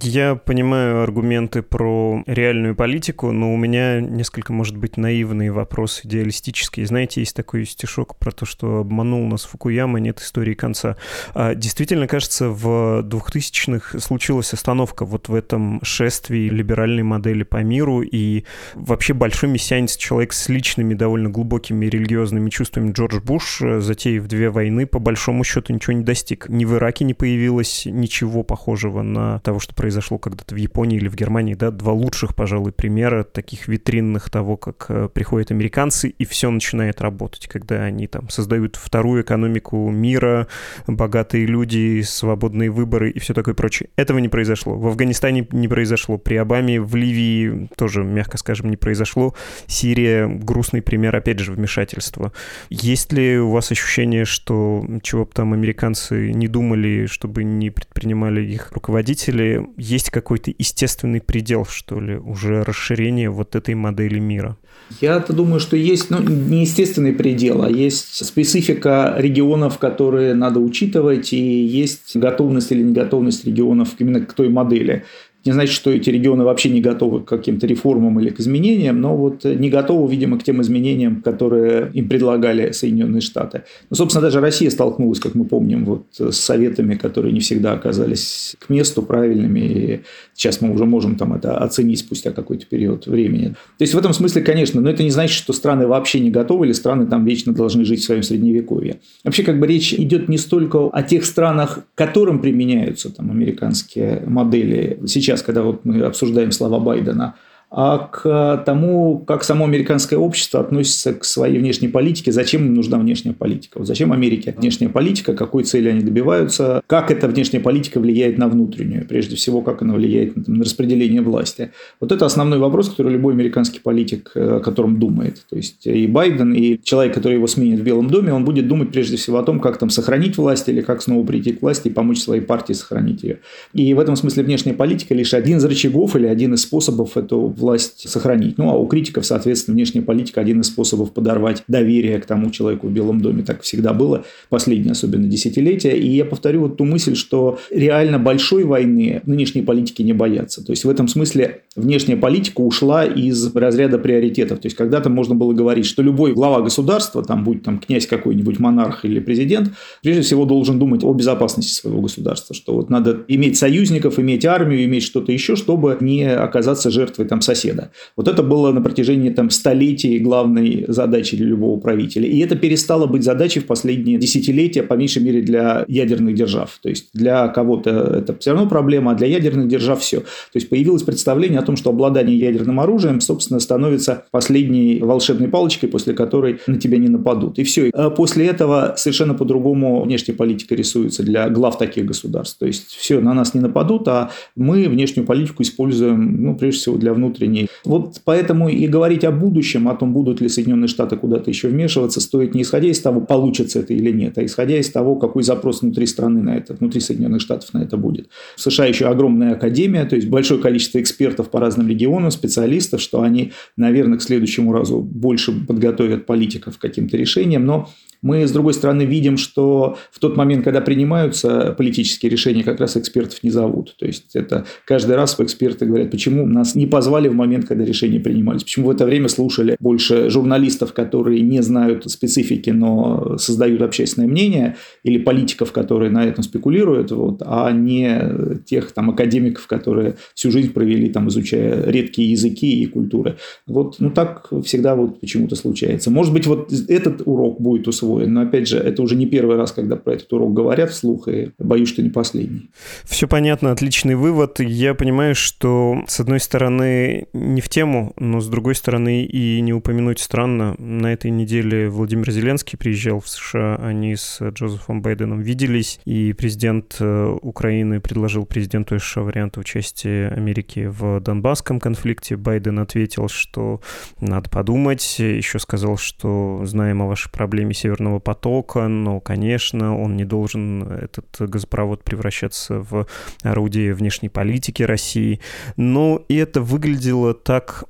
Я 0.00 0.36
понимаю 0.36 1.02
аргументы 1.02 1.60
про 1.60 2.22
реальную 2.26 2.76
политику, 2.76 3.32
но 3.32 3.52
у 3.52 3.56
меня 3.56 4.00
несколько, 4.00 4.52
может 4.52 4.76
быть, 4.76 4.96
наивный 4.96 5.50
вопрос 5.50 6.02
идеалистический. 6.04 6.84
Знаете, 6.84 7.20
есть 7.20 7.34
такой 7.34 7.64
стишок 7.66 8.16
про 8.16 8.30
то, 8.30 8.46
что 8.46 8.78
обманул 8.78 9.26
нас 9.26 9.44
Фукуяма, 9.44 9.98
нет 9.98 10.20
истории 10.20 10.54
конца. 10.54 10.96
А 11.34 11.56
действительно, 11.56 12.06
кажется, 12.06 12.48
в 12.48 13.02
2000-х 13.02 13.98
случилась 13.98 14.52
остановка 14.52 15.04
вот 15.04 15.28
в 15.28 15.34
этом 15.34 15.80
шествии 15.82 16.48
либеральной 16.48 17.02
модели 17.02 17.42
по 17.42 17.64
миру, 17.64 18.02
и 18.02 18.44
вообще 18.76 19.14
большой 19.14 19.48
мессианец, 19.48 19.96
человек 19.96 20.32
с 20.32 20.48
личными 20.48 20.94
довольно 20.94 21.28
глубокими 21.28 21.86
религиозными 21.86 22.50
чувствами 22.50 22.92
Джордж 22.92 23.18
Буш, 23.18 23.62
затеяв 23.78 24.28
две 24.28 24.50
войны, 24.50 24.86
по 24.86 25.00
большому 25.00 25.42
счету 25.42 25.72
ничего 25.72 25.94
не 25.94 26.04
достиг. 26.04 26.48
Ни 26.48 26.64
в 26.64 26.76
Ираке 26.76 27.04
не 27.04 27.14
появилось 27.14 27.84
ничего 27.84 28.44
похожего 28.44 29.02
на 29.02 29.40
того, 29.40 29.58
что 29.58 29.74
происходит 29.74 29.87
произошло 29.88 30.18
когда-то 30.18 30.54
в 30.54 30.58
Японии 30.58 30.98
или 30.98 31.08
в 31.08 31.16
Германии, 31.16 31.54
да, 31.54 31.70
два 31.70 31.94
лучших, 31.94 32.34
пожалуй, 32.34 32.72
примера 32.72 33.24
таких 33.24 33.68
витринных 33.68 34.28
того, 34.28 34.58
как 34.58 34.84
э, 34.90 35.08
приходят 35.10 35.50
американцы, 35.50 36.10
и 36.10 36.26
все 36.26 36.50
начинает 36.50 37.00
работать, 37.00 37.46
когда 37.46 37.84
они 37.84 38.06
там 38.06 38.28
создают 38.28 38.76
вторую 38.76 39.22
экономику 39.22 39.88
мира, 39.88 40.46
богатые 40.86 41.46
люди, 41.46 42.02
свободные 42.02 42.68
выборы 42.68 43.10
и 43.10 43.18
все 43.18 43.32
такое 43.32 43.54
прочее. 43.54 43.88
Этого 43.96 44.18
не 44.18 44.28
произошло. 44.28 44.76
В 44.76 44.88
Афганистане 44.88 45.48
не 45.52 45.68
произошло, 45.68 46.18
при 46.18 46.34
Обаме 46.36 46.78
в 46.78 46.94
Ливии 46.94 47.70
тоже, 47.74 48.04
мягко 48.04 48.36
скажем, 48.36 48.68
не 48.68 48.76
произошло. 48.76 49.34
Сирия— 49.66 50.26
грустный 50.28 50.82
пример, 50.82 51.16
опять 51.16 51.38
же, 51.38 51.52
вмешательства. 51.52 52.34
Есть 52.68 53.10
ли 53.14 53.38
у 53.38 53.52
вас 53.52 53.72
ощущение, 53.72 54.26
что 54.26 54.84
чего 55.02 55.24
бы 55.24 55.30
там 55.32 55.54
американцы 55.54 56.30
не 56.34 56.46
думали, 56.46 57.06
чтобы 57.06 57.42
не 57.42 57.70
предпринимали 57.70 58.44
их 58.44 58.72
руководители, 58.72 59.66
есть 59.78 60.10
какой-то 60.10 60.52
естественный 60.56 61.20
предел, 61.20 61.64
что 61.64 62.00
ли, 62.00 62.16
уже 62.16 62.64
расширение 62.64 63.30
вот 63.30 63.54
этой 63.54 63.74
модели 63.74 64.18
мира? 64.18 64.56
Я-то 65.00 65.32
думаю, 65.32 65.60
что 65.60 65.76
есть 65.76 66.10
ну, 66.10 66.20
не 66.20 66.62
естественный 66.62 67.12
предел, 67.12 67.62
а 67.62 67.70
есть 67.70 68.24
специфика 68.24 69.14
регионов, 69.18 69.78
которые 69.78 70.34
надо 70.34 70.60
учитывать, 70.60 71.32
и 71.32 71.64
есть 71.64 72.16
готовность 72.16 72.72
или 72.72 72.82
неготовность 72.82 73.44
регионов 73.44 73.90
именно 73.98 74.20
к 74.20 74.32
той 74.32 74.48
модели 74.48 75.04
не 75.44 75.52
значит, 75.52 75.74
что 75.74 75.90
эти 75.90 76.10
регионы 76.10 76.44
вообще 76.44 76.68
не 76.68 76.80
готовы 76.80 77.20
к 77.20 77.24
каким-то 77.26 77.66
реформам 77.66 78.18
или 78.20 78.30
к 78.30 78.40
изменениям, 78.40 79.00
но 79.00 79.16
вот 79.16 79.44
не 79.44 79.70
готовы, 79.70 80.10
видимо, 80.10 80.38
к 80.38 80.42
тем 80.42 80.60
изменениям, 80.60 81.22
которые 81.22 81.90
им 81.94 82.08
предлагали 82.08 82.72
Соединенные 82.72 83.20
Штаты. 83.20 83.62
Ну, 83.88 83.96
собственно, 83.96 84.22
даже 84.22 84.40
Россия 84.40 84.70
столкнулась, 84.70 85.20
как 85.20 85.34
мы 85.34 85.44
помним, 85.44 85.84
вот 85.84 86.06
с 86.18 86.36
советами, 86.36 86.96
которые 86.96 87.32
не 87.32 87.40
всегда 87.40 87.72
оказались 87.72 88.56
к 88.58 88.68
месту 88.68 89.02
правильными, 89.02 89.60
и 89.60 90.00
сейчас 90.34 90.60
мы 90.60 90.72
уже 90.72 90.84
можем 90.84 91.16
там 91.16 91.32
это 91.32 91.58
оценить 91.58 92.00
спустя 92.00 92.32
какой-то 92.32 92.66
период 92.66 93.06
времени. 93.06 93.48
То 93.78 93.82
есть 93.82 93.94
в 93.94 93.98
этом 93.98 94.12
смысле, 94.12 94.42
конечно, 94.42 94.80
но 94.80 94.90
это 94.90 95.02
не 95.02 95.10
значит, 95.10 95.36
что 95.36 95.52
страны 95.52 95.86
вообще 95.86 96.20
не 96.20 96.30
готовы, 96.30 96.66
или 96.66 96.72
страны 96.72 97.06
там 97.06 97.24
вечно 97.24 97.52
должны 97.54 97.84
жить 97.84 98.00
в 98.00 98.04
своем 98.04 98.22
средневековье. 98.22 99.00
Вообще, 99.24 99.42
как 99.42 99.58
бы 99.58 99.66
речь 99.66 99.92
идет 99.94 100.28
не 100.28 100.38
столько 100.38 100.88
о 100.88 101.02
тех 101.02 101.24
странах, 101.24 101.80
которым 101.94 102.40
применяются 102.40 103.14
там 103.14 103.30
американские 103.30 104.22
модели 104.26 104.98
сейчас, 105.06 105.37
сейчас, 105.38 105.46
когда 105.46 105.62
вот 105.62 105.84
мы 105.84 106.02
обсуждаем 106.02 106.52
слова 106.52 106.78
Байдена– 106.78 107.34
а 107.70 107.98
к 107.98 108.62
тому, 108.64 109.18
как 109.26 109.44
само 109.44 109.66
американское 109.66 110.18
общество 110.18 110.60
относится 110.60 111.12
к 111.12 111.24
своей 111.24 111.58
внешней 111.58 111.88
политике, 111.88 112.32
зачем 112.32 112.64
им 112.64 112.74
нужна 112.74 112.98
внешняя 112.98 113.34
политика. 113.34 113.78
Вот 113.78 113.86
зачем 113.86 114.12
Америке 114.12 114.54
внешняя 114.56 114.88
политика, 114.88 115.34
какой 115.34 115.64
цели 115.64 115.88
они 115.88 116.00
добиваются, 116.00 116.82
как 116.86 117.10
эта 117.10 117.28
внешняя 117.28 117.60
политика 117.60 118.00
влияет 118.00 118.38
на 118.38 118.48
внутреннюю, 118.48 119.06
прежде 119.06 119.36
всего, 119.36 119.60
как 119.60 119.82
она 119.82 119.94
влияет 119.94 120.34
на, 120.34 120.44
там, 120.44 120.54
на 120.54 120.64
распределение 120.64 121.20
власти. 121.20 121.72
Вот 122.00 122.10
это 122.10 122.24
основной 122.24 122.58
вопрос, 122.58 122.88
который 122.88 123.12
любой 123.12 123.34
американский 123.34 123.80
политик 123.80 124.32
э, 124.34 124.56
о 124.56 124.60
котором 124.60 124.98
думает. 124.98 125.44
То 125.50 125.56
есть 125.56 125.86
и 125.86 126.06
Байден, 126.06 126.54
и 126.54 126.80
человек, 126.82 127.14
который 127.14 127.34
его 127.34 127.46
сменит 127.46 127.80
в 127.80 127.82
Белом 127.82 128.08
доме, 128.08 128.32
он 128.32 128.46
будет 128.46 128.66
думать 128.66 128.92
прежде 128.92 129.18
всего 129.18 129.38
о 129.38 129.42
том, 129.42 129.60
как 129.60 129.76
там 129.78 129.90
сохранить 129.90 130.38
власть 130.38 130.68
или 130.70 130.80
как 130.80 131.02
снова 131.02 131.24
прийти 131.26 131.52
к 131.52 131.60
власти 131.60 131.88
и 131.88 131.90
помочь 131.90 132.20
своей 132.20 132.40
партии 132.40 132.72
сохранить 132.72 133.22
ее. 133.22 133.40
И 133.74 133.92
в 133.92 134.00
этом 134.00 134.16
смысле 134.16 134.42
внешняя 134.44 134.72
политика 134.72 135.14
лишь 135.14 135.34
один 135.34 135.58
из 135.58 135.64
рычагов 135.66 136.16
или 136.16 136.26
один 136.26 136.54
из 136.54 136.62
способов 136.62 137.18
эту 137.18 137.57
власть 137.58 138.08
сохранить. 138.08 138.58
Ну, 138.58 138.70
а 138.70 138.76
у 138.76 138.86
критиков, 138.86 139.26
соответственно, 139.26 139.74
внешняя 139.74 140.02
политика 140.02 140.40
один 140.40 140.60
из 140.60 140.66
способов 140.66 141.12
подорвать 141.12 141.62
доверие 141.68 142.18
к 142.18 142.26
тому 142.26 142.50
человеку 142.50 142.88
в 142.88 142.92
Белом 142.92 143.20
доме. 143.20 143.42
Так 143.42 143.62
всегда 143.62 143.92
было, 143.92 144.24
последние 144.48 144.92
особенно 144.92 145.28
десятилетия. 145.28 145.96
И 145.96 146.08
я 146.08 146.24
повторю 146.24 146.62
вот 146.62 146.76
ту 146.76 146.84
мысль, 146.84 147.14
что 147.14 147.58
реально 147.70 148.18
большой 148.18 148.64
войны 148.64 149.22
нынешние 149.26 149.64
политики 149.64 150.02
не 150.02 150.12
боятся. 150.12 150.64
То 150.64 150.72
есть, 150.72 150.84
в 150.84 150.90
этом 150.90 151.08
смысле 151.08 151.62
внешняя 151.76 152.16
политика 152.16 152.60
ушла 152.60 153.04
из 153.04 153.54
разряда 153.54 153.98
приоритетов. 153.98 154.60
То 154.60 154.66
есть, 154.66 154.76
когда-то 154.76 155.10
можно 155.10 155.34
было 155.34 155.52
говорить, 155.52 155.86
что 155.86 156.02
любой 156.02 156.32
глава 156.34 156.62
государства, 156.62 157.22
там 157.22 157.44
будь 157.44 157.62
там 157.62 157.78
князь 157.78 158.06
какой-нибудь, 158.06 158.58
монарх 158.58 159.04
или 159.04 159.20
президент, 159.20 159.70
прежде 160.02 160.22
всего 160.22 160.44
должен 160.44 160.78
думать 160.78 161.04
о 161.04 161.12
безопасности 161.12 161.72
своего 161.72 162.00
государства, 162.00 162.54
что 162.54 162.74
вот 162.74 162.90
надо 162.90 163.24
иметь 163.28 163.56
союзников, 163.56 164.18
иметь 164.18 164.44
армию, 164.44 164.84
иметь 164.84 165.02
что-то 165.02 165.32
еще, 165.32 165.56
чтобы 165.56 165.96
не 166.00 166.24
оказаться 166.28 166.90
жертвой 166.90 167.26
там 167.26 167.40
соседа. 167.48 167.90
Вот 168.16 168.28
это 168.28 168.42
было 168.42 168.72
на 168.72 168.82
протяжении 168.82 169.30
там, 169.30 169.48
столетий 169.50 170.18
главной 170.18 170.84
задачей 170.88 171.36
для 171.36 171.46
любого 171.46 171.80
правителя. 171.80 172.28
И 172.28 172.38
это 172.40 172.56
перестало 172.56 173.06
быть 173.06 173.24
задачей 173.24 173.60
в 173.60 173.66
последние 173.66 174.18
десятилетия, 174.18 174.82
по 174.82 174.94
меньшей 174.94 175.22
мере, 175.22 175.40
для 175.40 175.84
ядерных 175.88 176.34
держав. 176.34 176.78
То 176.82 176.90
есть 176.90 177.08
для 177.14 177.48
кого-то 177.48 177.90
это 177.90 178.36
все 178.38 178.52
равно 178.52 178.68
проблема, 178.68 179.12
а 179.12 179.14
для 179.14 179.26
ядерных 179.26 179.68
держав 179.68 180.00
все. 180.00 180.20
То 180.20 180.56
есть 180.56 180.68
появилось 180.68 181.02
представление 181.02 181.60
о 181.60 181.62
том, 181.62 181.76
что 181.76 181.90
обладание 181.90 182.38
ядерным 182.38 182.80
оружием, 182.80 183.20
собственно, 183.20 183.60
становится 183.60 184.24
последней 184.30 184.98
волшебной 185.00 185.48
палочкой, 185.48 185.88
после 185.88 186.12
которой 186.12 186.58
на 186.66 186.78
тебя 186.78 186.98
не 186.98 187.08
нападут. 187.08 187.58
И 187.58 187.64
все. 187.64 187.90
А 187.94 188.10
после 188.10 188.46
этого 188.46 188.94
совершенно 188.96 189.34
по-другому 189.34 190.02
внешняя 190.02 190.34
политика 190.34 190.74
рисуется 190.74 191.22
для 191.22 191.48
глав 191.48 191.78
таких 191.78 192.04
государств. 192.04 192.58
То 192.58 192.66
есть 192.66 192.88
все, 192.88 193.20
на 193.20 193.32
нас 193.32 193.54
не 193.54 193.60
нападут, 193.60 194.06
а 194.08 194.30
мы 194.54 194.86
внешнюю 194.88 195.26
политику 195.26 195.62
используем, 195.62 196.42
ну, 196.42 196.56
прежде 196.56 196.80
всего, 196.80 196.96
для 196.98 197.14
внутренней 197.14 197.37
вот 197.84 198.20
поэтому 198.24 198.68
и 198.68 198.86
говорить 198.86 199.24
о 199.24 199.30
будущем, 199.30 199.88
о 199.88 199.94
том, 199.94 200.12
будут 200.12 200.40
ли 200.40 200.48
Соединенные 200.48 200.88
Штаты 200.88 201.16
куда-то 201.16 201.50
еще 201.50 201.68
вмешиваться, 201.68 202.20
стоит 202.20 202.54
не 202.54 202.62
исходя 202.62 202.88
из 202.88 203.00
того, 203.00 203.20
получится 203.20 203.80
это 203.80 203.94
или 203.94 204.10
нет, 204.10 204.38
а 204.38 204.44
исходя 204.44 204.78
из 204.78 204.90
того, 204.90 205.16
какой 205.16 205.42
запрос 205.42 205.82
внутри 205.82 206.06
страны 206.06 206.42
на 206.42 206.56
это, 206.56 206.74
внутри 206.74 207.00
Соединенных 207.00 207.40
Штатов 207.40 207.72
на 207.74 207.82
это 207.82 207.96
будет. 207.96 208.28
В 208.56 208.60
США 208.60 208.86
еще 208.86 209.06
огромная 209.06 209.52
академия, 209.52 210.04
то 210.04 210.16
есть 210.16 210.28
большое 210.28 210.60
количество 210.60 211.00
экспертов 211.00 211.50
по 211.50 211.60
разным 211.60 211.88
регионам, 211.88 212.30
специалистов, 212.30 213.00
что 213.00 213.22
они, 213.22 213.52
наверное, 213.76 214.18
к 214.18 214.22
следующему 214.22 214.72
разу 214.72 215.00
больше 215.00 215.52
подготовят 215.52 216.26
политиков 216.26 216.78
к 216.78 216.80
каким-то 216.80 217.16
решениям, 217.16 217.64
но 217.64 217.88
мы, 218.22 218.46
с 218.46 218.52
другой 218.52 218.74
стороны, 218.74 219.02
видим, 219.02 219.36
что 219.36 219.96
в 220.10 220.18
тот 220.18 220.36
момент, 220.36 220.64
когда 220.64 220.80
принимаются 220.80 221.74
политические 221.76 222.30
решения, 222.30 222.64
как 222.64 222.80
раз 222.80 222.96
экспертов 222.96 223.42
не 223.42 223.50
зовут. 223.50 223.94
То 223.98 224.06
есть 224.06 224.34
это 224.34 224.66
каждый 224.84 225.16
раз 225.16 225.38
эксперты 225.38 225.86
говорят, 225.86 226.10
почему 226.10 226.46
нас 226.46 226.74
не 226.74 226.86
позвали 226.86 227.28
в 227.28 227.34
момент, 227.34 227.66
когда 227.66 227.84
решения 227.84 228.18
принимались, 228.18 228.64
почему 228.64 228.88
в 228.88 228.90
это 228.90 229.06
время 229.06 229.28
слушали 229.28 229.76
больше 229.78 230.30
журналистов, 230.30 230.92
которые 230.92 231.40
не 231.42 231.62
знают 231.62 232.10
специфики, 232.10 232.70
но 232.70 233.36
создают 233.38 233.82
общественное 233.82 234.28
мнение, 234.28 234.76
или 235.04 235.18
политиков, 235.18 235.72
которые 235.72 236.10
на 236.10 236.24
этом 236.24 236.42
спекулируют, 236.42 237.12
вот, 237.12 237.42
а 237.46 237.70
не 237.70 238.58
тех 238.64 238.92
там, 238.92 239.10
академиков, 239.10 239.66
которые 239.66 240.16
всю 240.34 240.50
жизнь 240.50 240.72
провели, 240.72 241.08
там, 241.10 241.28
изучая 241.28 241.88
редкие 241.88 242.32
языки 242.32 242.82
и 242.82 242.86
культуры. 242.86 243.36
Вот, 243.66 243.96
ну 244.00 244.10
так 244.10 244.48
всегда 244.64 244.96
вот 244.96 245.20
почему-то 245.20 245.54
случается. 245.54 246.10
Может 246.10 246.32
быть, 246.32 246.46
вот 246.46 246.72
этот 246.88 247.22
урок 247.24 247.60
будет 247.60 247.86
усвоен 247.86 248.07
усвоен. 248.08 248.32
Но 248.32 248.42
опять 248.42 248.68
же, 248.68 248.78
это 248.78 249.02
уже 249.02 249.14
не 249.14 249.26
первый 249.26 249.56
раз, 249.56 249.72
когда 249.72 249.96
про 249.96 250.14
этот 250.14 250.32
урок 250.32 250.54
говорят 250.54 250.90
вслух, 250.90 251.28
и 251.28 251.50
боюсь, 251.58 251.88
что 251.90 252.02
не 252.02 252.10
последний. 252.10 252.70
Все 253.04 253.28
понятно, 253.28 253.72
отличный 253.72 254.14
вывод. 254.14 254.60
Я 254.60 254.94
понимаю, 254.94 255.34
что, 255.34 256.02
с 256.06 256.20
одной 256.20 256.40
стороны, 256.40 257.26
не 257.32 257.60
в 257.60 257.68
тему, 257.68 258.12
но 258.16 258.40
с 258.40 258.48
другой 258.48 258.74
стороны 258.74 259.24
и 259.24 259.60
не 259.60 259.72
упомянуть 259.72 260.20
странно. 260.20 260.74
На 260.78 261.12
этой 261.12 261.30
неделе 261.30 261.88
Владимир 261.88 262.30
Зеленский 262.30 262.78
приезжал 262.78 263.20
в 263.20 263.28
США, 263.28 263.76
они 263.76 264.16
с 264.16 264.40
Джозефом 264.40 265.02
Байденом 265.02 265.40
виделись, 265.40 266.00
и 266.04 266.32
президент 266.32 266.96
э, 267.00 267.36
Украины 267.42 268.00
предложил 268.00 268.46
президенту 268.46 268.98
США 268.98 269.22
вариант 269.22 269.58
участия 269.58 270.28
Америки 270.28 270.86
в 270.90 271.20
Донбасском 271.20 271.80
конфликте. 271.80 272.36
Байден 272.36 272.78
ответил, 272.78 273.28
что 273.28 273.80
надо 274.20 274.48
подумать, 274.48 275.18
еще 275.18 275.58
сказал, 275.58 275.96
что 275.96 276.62
знаем 276.64 277.02
о 277.02 277.06
вашей 277.06 277.30
проблеме 277.30 277.74
Северного 277.98 278.20
потока, 278.20 278.86
но, 278.86 279.18
конечно, 279.18 279.98
он 279.98 280.16
не 280.16 280.24
должен 280.24 280.84
этот 280.84 281.26
газопровод 281.40 282.04
превращаться 282.04 282.80
в 282.80 283.06
орудие 283.42 283.92
внешней 283.92 284.28
политики 284.28 284.84
России. 284.84 285.40
Но 285.76 286.22
и 286.28 286.36
это 286.36 286.60
выглядело 286.60 287.34
так 287.34 287.84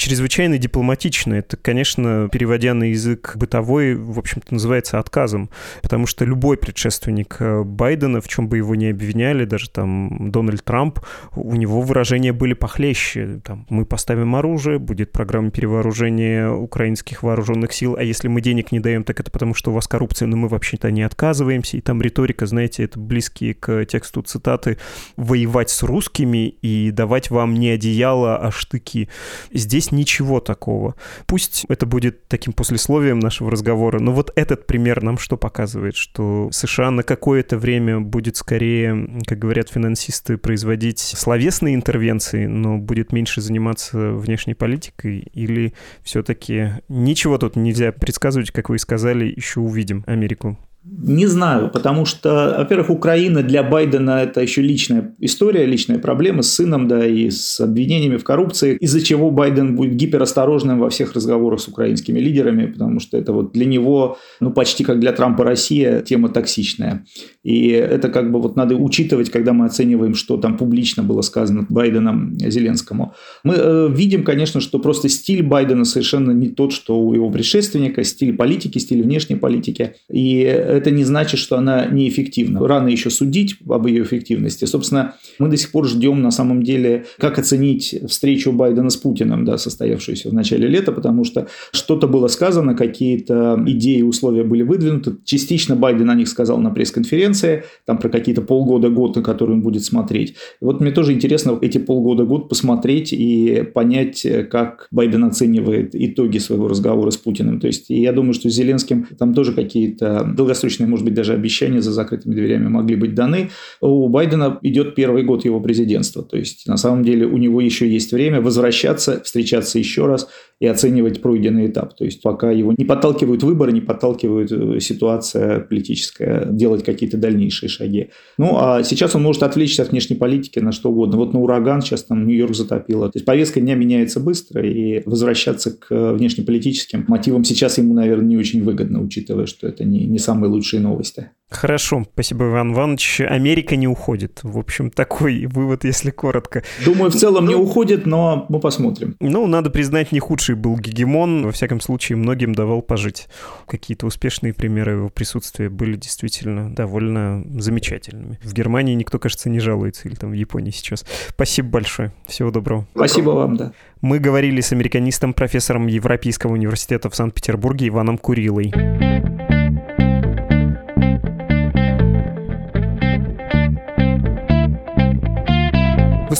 чрезвычайно 0.00 0.56
дипломатично. 0.56 1.34
Это, 1.34 1.58
конечно, 1.58 2.30
переводя 2.32 2.72
на 2.72 2.84
язык 2.84 3.32
бытовой, 3.36 3.94
в 3.94 4.18
общем-то, 4.18 4.54
называется 4.54 4.98
отказом, 4.98 5.50
потому 5.82 6.06
что 6.06 6.24
любой 6.24 6.56
предшественник 6.56 7.36
э, 7.38 7.62
Байдена, 7.62 8.22
в 8.22 8.28
чем 8.28 8.48
бы 8.48 8.56
его 8.56 8.74
ни 8.74 8.86
обвиняли, 8.86 9.44
даже 9.44 9.68
там 9.68 10.30
Дональд 10.30 10.64
Трамп, 10.64 11.00
у 11.36 11.54
него 11.54 11.82
выражения 11.82 12.32
были 12.32 12.54
похлеще. 12.54 13.42
Там, 13.44 13.66
мы 13.68 13.84
поставим 13.84 14.36
оружие, 14.36 14.78
будет 14.78 15.12
программа 15.12 15.50
перевооружения 15.50 16.48
украинских 16.48 17.22
вооруженных 17.22 17.74
сил, 17.74 17.94
а 17.98 18.02
если 18.02 18.28
мы 18.28 18.40
денег 18.40 18.72
не 18.72 18.80
даем, 18.80 19.04
так 19.04 19.20
это 19.20 19.30
потому, 19.30 19.52
что 19.52 19.70
у 19.70 19.74
вас 19.74 19.86
коррупция, 19.86 20.28
но 20.28 20.36
мы 20.38 20.48
вообще-то 20.48 20.90
не 20.90 21.02
отказываемся. 21.02 21.76
И 21.76 21.82
там 21.82 22.00
риторика, 22.00 22.46
знаете, 22.46 22.84
это 22.84 22.98
близкие 22.98 23.52
к 23.52 23.84
тексту 23.84 24.22
цитаты 24.22 24.78
«воевать 25.18 25.68
с 25.68 25.82
русскими 25.82 26.48
и 26.48 26.90
давать 26.90 27.28
вам 27.28 27.52
не 27.52 27.68
одеяло, 27.68 28.38
а 28.38 28.50
штыки». 28.50 29.10
Здесь 29.52 29.89
здесь 29.90 29.92
ничего 29.92 30.40
такого. 30.40 30.94
Пусть 31.26 31.66
это 31.68 31.86
будет 31.86 32.26
таким 32.28 32.52
послесловием 32.52 33.18
нашего 33.18 33.50
разговора, 33.50 33.98
но 34.00 34.12
вот 34.12 34.32
этот 34.36 34.66
пример 34.66 35.02
нам 35.02 35.18
что 35.18 35.36
показывает? 35.36 35.96
Что 35.96 36.48
США 36.52 36.90
на 36.90 37.02
какое-то 37.02 37.58
время 37.58 38.00
будет 38.00 38.36
скорее, 38.36 39.22
как 39.26 39.38
говорят 39.38 39.68
финансисты, 39.68 40.36
производить 40.36 40.98
словесные 40.98 41.74
интервенции, 41.74 42.46
но 42.46 42.78
будет 42.78 43.12
меньше 43.12 43.40
заниматься 43.40 44.12
внешней 44.12 44.54
политикой? 44.54 45.20
Или 45.32 45.74
все-таки 46.02 46.80
ничего 46.88 47.38
тут 47.38 47.56
нельзя 47.56 47.92
предсказывать, 47.92 48.50
как 48.50 48.68
вы 48.68 48.76
и 48.76 48.78
сказали, 48.78 49.32
еще 49.36 49.60
увидим 49.60 50.04
Америку 50.06 50.58
не 50.82 51.26
знаю, 51.26 51.70
потому 51.70 52.06
что, 52.06 52.54
во-первых, 52.58 52.88
Украина 52.88 53.42
для 53.42 53.62
Байдена 53.62 54.22
это 54.22 54.40
еще 54.40 54.62
личная 54.62 55.14
история, 55.18 55.66
личная 55.66 55.98
проблема 55.98 56.42
с 56.42 56.54
сыном, 56.54 56.88
да, 56.88 57.06
и 57.06 57.28
с 57.28 57.60
обвинениями 57.60 58.16
в 58.16 58.24
коррупции, 58.24 58.76
из-за 58.80 59.02
чего 59.02 59.30
Байден 59.30 59.76
будет 59.76 59.94
гиперосторожным 59.94 60.78
во 60.78 60.88
всех 60.88 61.12
разговорах 61.12 61.60
с 61.60 61.68
украинскими 61.68 62.18
лидерами, 62.18 62.66
потому 62.66 62.98
что 62.98 63.18
это 63.18 63.34
вот 63.34 63.52
для 63.52 63.66
него, 63.66 64.16
ну, 64.40 64.52
почти 64.52 64.82
как 64.82 65.00
для 65.00 65.12
Трампа 65.12 65.44
Россия, 65.44 66.00
тема 66.00 66.30
токсичная. 66.30 67.04
И 67.42 67.68
это 67.68 68.08
как 68.08 68.32
бы 68.32 68.40
вот 68.40 68.56
надо 68.56 68.74
учитывать, 68.74 69.30
когда 69.30 69.52
мы 69.52 69.66
оцениваем, 69.66 70.14
что 70.14 70.38
там 70.38 70.56
публично 70.56 71.02
было 71.02 71.20
сказано 71.20 71.66
Байденом 71.68 72.38
Зеленскому. 72.38 73.14
Мы 73.44 73.54
э, 73.54 73.88
видим, 73.90 74.24
конечно, 74.24 74.60
что 74.60 74.78
просто 74.78 75.10
стиль 75.10 75.42
Байдена 75.42 75.84
совершенно 75.84 76.30
не 76.30 76.48
тот, 76.48 76.72
что 76.72 76.98
у 76.98 77.12
его 77.12 77.30
предшественника, 77.30 78.02
стиль 78.02 78.34
политики, 78.34 78.78
стиль 78.78 79.02
внешней 79.02 79.36
политики. 79.36 79.94
И 80.10 80.40
это 80.70 80.90
не 80.90 81.04
значит, 81.04 81.40
что 81.40 81.56
она 81.56 81.86
неэффективна. 81.86 82.66
Рано 82.66 82.88
еще 82.88 83.10
судить 83.10 83.56
об 83.68 83.86
ее 83.86 84.02
эффективности. 84.02 84.64
Собственно, 84.64 85.14
мы 85.38 85.48
до 85.48 85.56
сих 85.56 85.70
пор 85.72 85.86
ждем 85.86 86.22
на 86.22 86.30
самом 86.30 86.62
деле, 86.62 87.06
как 87.18 87.38
оценить 87.38 87.94
встречу 88.08 88.52
Байдена 88.52 88.90
с 88.90 88.96
Путиным, 88.96 89.44
да, 89.44 89.58
состоявшуюся 89.58 90.28
в 90.30 90.32
начале 90.32 90.68
лета, 90.68 90.92
потому 90.92 91.24
что 91.24 91.48
что-то 91.72 92.06
было 92.06 92.28
сказано, 92.28 92.74
какие-то 92.74 93.62
идеи 93.66 94.02
условия 94.02 94.44
были 94.44 94.62
выдвинуты. 94.62 95.16
Частично 95.24 95.76
Байден 95.76 96.10
о 96.10 96.14
них 96.14 96.28
сказал 96.28 96.58
на 96.58 96.70
пресс-конференции, 96.70 97.64
там 97.86 97.98
про 97.98 98.08
какие-то 98.08 98.42
полгода-год, 98.42 99.16
на 99.16 99.22
которые 99.22 99.56
он 99.56 99.62
будет 99.62 99.84
смотреть. 99.84 100.34
И 100.60 100.64
вот 100.64 100.80
мне 100.80 100.90
тоже 100.90 101.12
интересно 101.12 101.58
эти 101.60 101.78
полгода-год 101.78 102.48
посмотреть 102.48 103.12
и 103.12 103.64
понять, 103.74 104.26
как 104.50 104.88
Байден 104.90 105.24
оценивает 105.24 105.94
итоги 105.94 106.38
своего 106.38 106.68
разговора 106.68 107.10
с 107.10 107.16
Путиным. 107.16 107.60
То 107.60 107.66
есть 107.66 107.86
я 107.88 108.12
думаю, 108.12 108.34
что 108.34 108.48
с 108.48 108.54
Зеленским 108.54 109.06
там 109.18 109.34
тоже 109.34 109.52
какие-то 109.52 110.24
долгосрочные 110.36 110.59
долгосрочные, 110.60 110.86
может 110.86 111.04
быть, 111.04 111.14
даже 111.14 111.32
обещания 111.32 111.80
за 111.80 111.92
закрытыми 111.92 112.34
дверями 112.34 112.68
могли 112.68 112.96
быть 112.96 113.14
даны. 113.14 113.50
У 113.80 114.08
Байдена 114.08 114.58
идет 114.62 114.94
первый 114.94 115.22
год 115.22 115.44
его 115.44 115.60
президентства. 115.60 116.22
То 116.22 116.36
есть, 116.36 116.66
на 116.66 116.76
самом 116.76 117.02
деле, 117.04 117.26
у 117.26 117.38
него 117.38 117.60
еще 117.60 117.88
есть 117.88 118.12
время 118.12 118.40
возвращаться, 118.40 119.20
встречаться 119.22 119.78
еще 119.78 120.06
раз 120.06 120.28
и 120.60 120.66
оценивать 120.66 121.22
пройденный 121.22 121.68
этап. 121.68 121.96
То 121.96 122.04
есть, 122.04 122.20
пока 122.20 122.50
его 122.50 122.74
не 122.76 122.84
подталкивают 122.84 123.42
выборы, 123.42 123.72
не 123.72 123.80
подталкивает 123.80 124.52
э, 124.52 124.78
ситуация 124.80 125.60
политическая, 125.60 126.46
делать 126.50 126.84
какие-то 126.84 127.16
дальнейшие 127.16 127.70
шаги. 127.70 128.10
Ну, 128.36 128.56
а 128.58 128.82
сейчас 128.82 129.14
он 129.14 129.22
может 129.22 129.42
отвлечься 129.42 129.82
от 129.82 129.90
внешней 129.90 130.16
политики 130.16 130.58
на 130.58 130.72
что 130.72 130.90
угодно. 130.90 131.16
Вот 131.16 131.32
на 131.32 131.40
ураган 131.40 131.80
сейчас 131.80 132.04
там 132.04 132.26
Нью-Йорк 132.26 132.54
затопило. 132.54 133.06
То 133.06 133.16
есть, 133.16 133.24
повестка 133.24 133.60
дня 133.60 133.74
меняется 133.74 134.20
быстро, 134.20 134.62
и 134.66 135.02
возвращаться 135.06 135.70
к 135.70 136.12
внешнеполитическим 136.12 137.06
мотивам 137.08 137.44
сейчас 137.44 137.78
ему, 137.78 137.94
наверное, 137.94 138.26
не 138.26 138.36
очень 138.36 138.62
выгодно, 138.62 139.02
учитывая, 139.02 139.46
что 139.46 139.66
это 139.66 139.84
не, 139.84 140.04
не 140.04 140.18
самые 140.18 140.50
лучшие 140.50 140.80
новости. 140.80 141.30
Хорошо, 141.50 142.04
спасибо, 142.12 142.46
Иван 142.46 142.72
Иванович. 142.72 143.22
Америка 143.22 143.74
не 143.74 143.88
уходит. 143.88 144.40
В 144.44 144.56
общем, 144.56 144.90
такой 144.90 145.46
вывод, 145.46 145.84
если 145.84 146.10
коротко. 146.10 146.62
Думаю, 146.84 147.10
в 147.10 147.16
целом 147.16 147.48
не 147.48 147.56
уходит, 147.56 148.06
но 148.06 148.46
мы 148.48 148.60
посмотрим. 148.60 149.16
Ну, 149.18 149.46
надо 149.48 149.68
признать, 149.68 150.12
не 150.12 150.20
худший 150.20 150.54
был 150.54 150.76
гегемон. 150.76 151.46
Во 151.46 151.52
всяком 151.52 151.80
случае, 151.80 152.16
многим 152.16 152.54
давал 152.54 152.82
пожить. 152.82 153.28
Какие-то 153.66 154.06
успешные 154.06 154.54
примеры 154.54 154.92
его 154.92 155.08
присутствия 155.08 155.68
были 155.68 155.96
действительно 155.96 156.72
довольно 156.72 157.44
замечательными. 157.60 158.38
В 158.44 158.52
Германии 158.52 158.94
никто, 158.94 159.18
кажется, 159.18 159.50
не 159.50 159.58
жалуется, 159.58 160.08
или 160.08 160.14
там 160.14 160.30
в 160.30 160.34
Японии 160.34 160.70
сейчас. 160.70 161.04
Спасибо 161.28 161.68
большое. 161.68 162.12
Всего 162.26 162.52
доброго. 162.52 162.86
Спасибо 162.94 163.30
вам, 163.30 163.56
да. 163.56 163.72
Мы 164.00 164.20
говорили 164.20 164.60
с 164.60 164.70
американистом, 164.72 165.34
профессором 165.34 165.88
Европейского 165.88 166.52
университета 166.52 167.10
в 167.10 167.16
Санкт-Петербурге 167.16 167.88
Иваном 167.88 168.18
Курилой. 168.18 168.72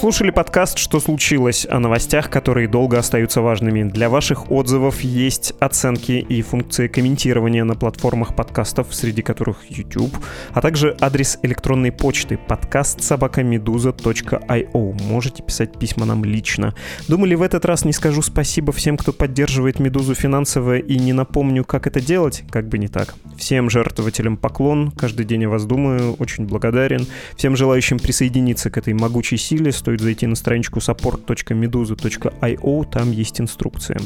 Слушали 0.00 0.30
подкаст 0.30 0.78
«Что 0.78 0.98
случилось?» 0.98 1.66
о 1.68 1.78
новостях, 1.78 2.30
которые 2.30 2.68
долго 2.68 2.98
остаются 2.98 3.42
важными. 3.42 3.82
Для 3.82 4.08
ваших 4.08 4.50
отзывов 4.50 5.02
есть 5.02 5.52
оценки 5.60 6.12
и 6.12 6.40
функции 6.40 6.88
комментирования 6.88 7.64
на 7.64 7.74
платформах 7.74 8.34
подкастов, 8.34 8.94
среди 8.94 9.20
которых 9.20 9.58
YouTube, 9.68 10.16
а 10.54 10.62
также 10.62 10.96
адрес 11.00 11.38
электронной 11.42 11.92
почты 11.92 12.38
подкаст 12.38 13.02
собакамедуза.io. 13.02 15.02
Можете 15.02 15.42
писать 15.42 15.78
письма 15.78 16.06
нам 16.06 16.24
лично. 16.24 16.74
Думали, 17.06 17.34
в 17.34 17.42
этот 17.42 17.66
раз 17.66 17.84
не 17.84 17.92
скажу 17.92 18.22
спасибо 18.22 18.72
всем, 18.72 18.96
кто 18.96 19.12
поддерживает 19.12 19.80
Медузу 19.80 20.14
финансово 20.14 20.78
и 20.78 20.98
не 20.98 21.12
напомню, 21.12 21.62
как 21.62 21.86
это 21.86 22.00
делать? 22.00 22.42
Как 22.50 22.70
бы 22.70 22.78
не 22.78 22.88
так. 22.88 23.14
Всем 23.36 23.68
жертвователям 23.68 24.38
поклон, 24.38 24.92
каждый 24.92 25.26
день 25.26 25.44
о 25.44 25.50
вас 25.50 25.66
думаю, 25.66 26.14
очень 26.14 26.46
благодарен. 26.46 27.06
Всем 27.36 27.54
желающим 27.54 27.98
присоединиться 27.98 28.70
к 28.70 28.78
этой 28.78 28.94
могучей 28.94 29.36
силе 29.36 29.72
стоит 29.72 29.89
зайти 29.98 30.26
на 30.26 30.36
страничку 30.36 30.80
support.meduza.io, 30.80 32.90
там 32.90 33.10
есть 33.10 33.40
инструкция. 33.40 33.98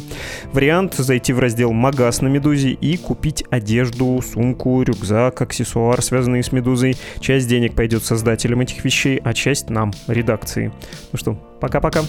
Вариант 0.53 0.95
зайти 0.95 1.33
в 1.33 1.41
раздел 1.41 1.73
«Магаз» 1.73 2.23
на 2.23 2.29
Медузе 2.29 2.71
и 2.71 2.97
купить 2.97 3.45
одежду, 3.51 4.23
сумку, 4.23 4.83
рюкзак, 4.83 5.43
аксессуар, 5.43 6.01
связанные 6.03 6.43
с 6.43 6.53
Медузой. 6.53 6.97
Часть 7.21 7.49
денег 7.49 7.75
пойдет 7.75 8.05
создателям 8.05 8.61
этих 8.61 8.85
вещей, 8.85 9.21
а 9.23 9.35
часть 9.35 9.71
нам, 9.71 9.93
редакции. 10.07 10.73
Ну 11.13 11.19
что, 11.19 11.35
пока-пока. 11.61 12.03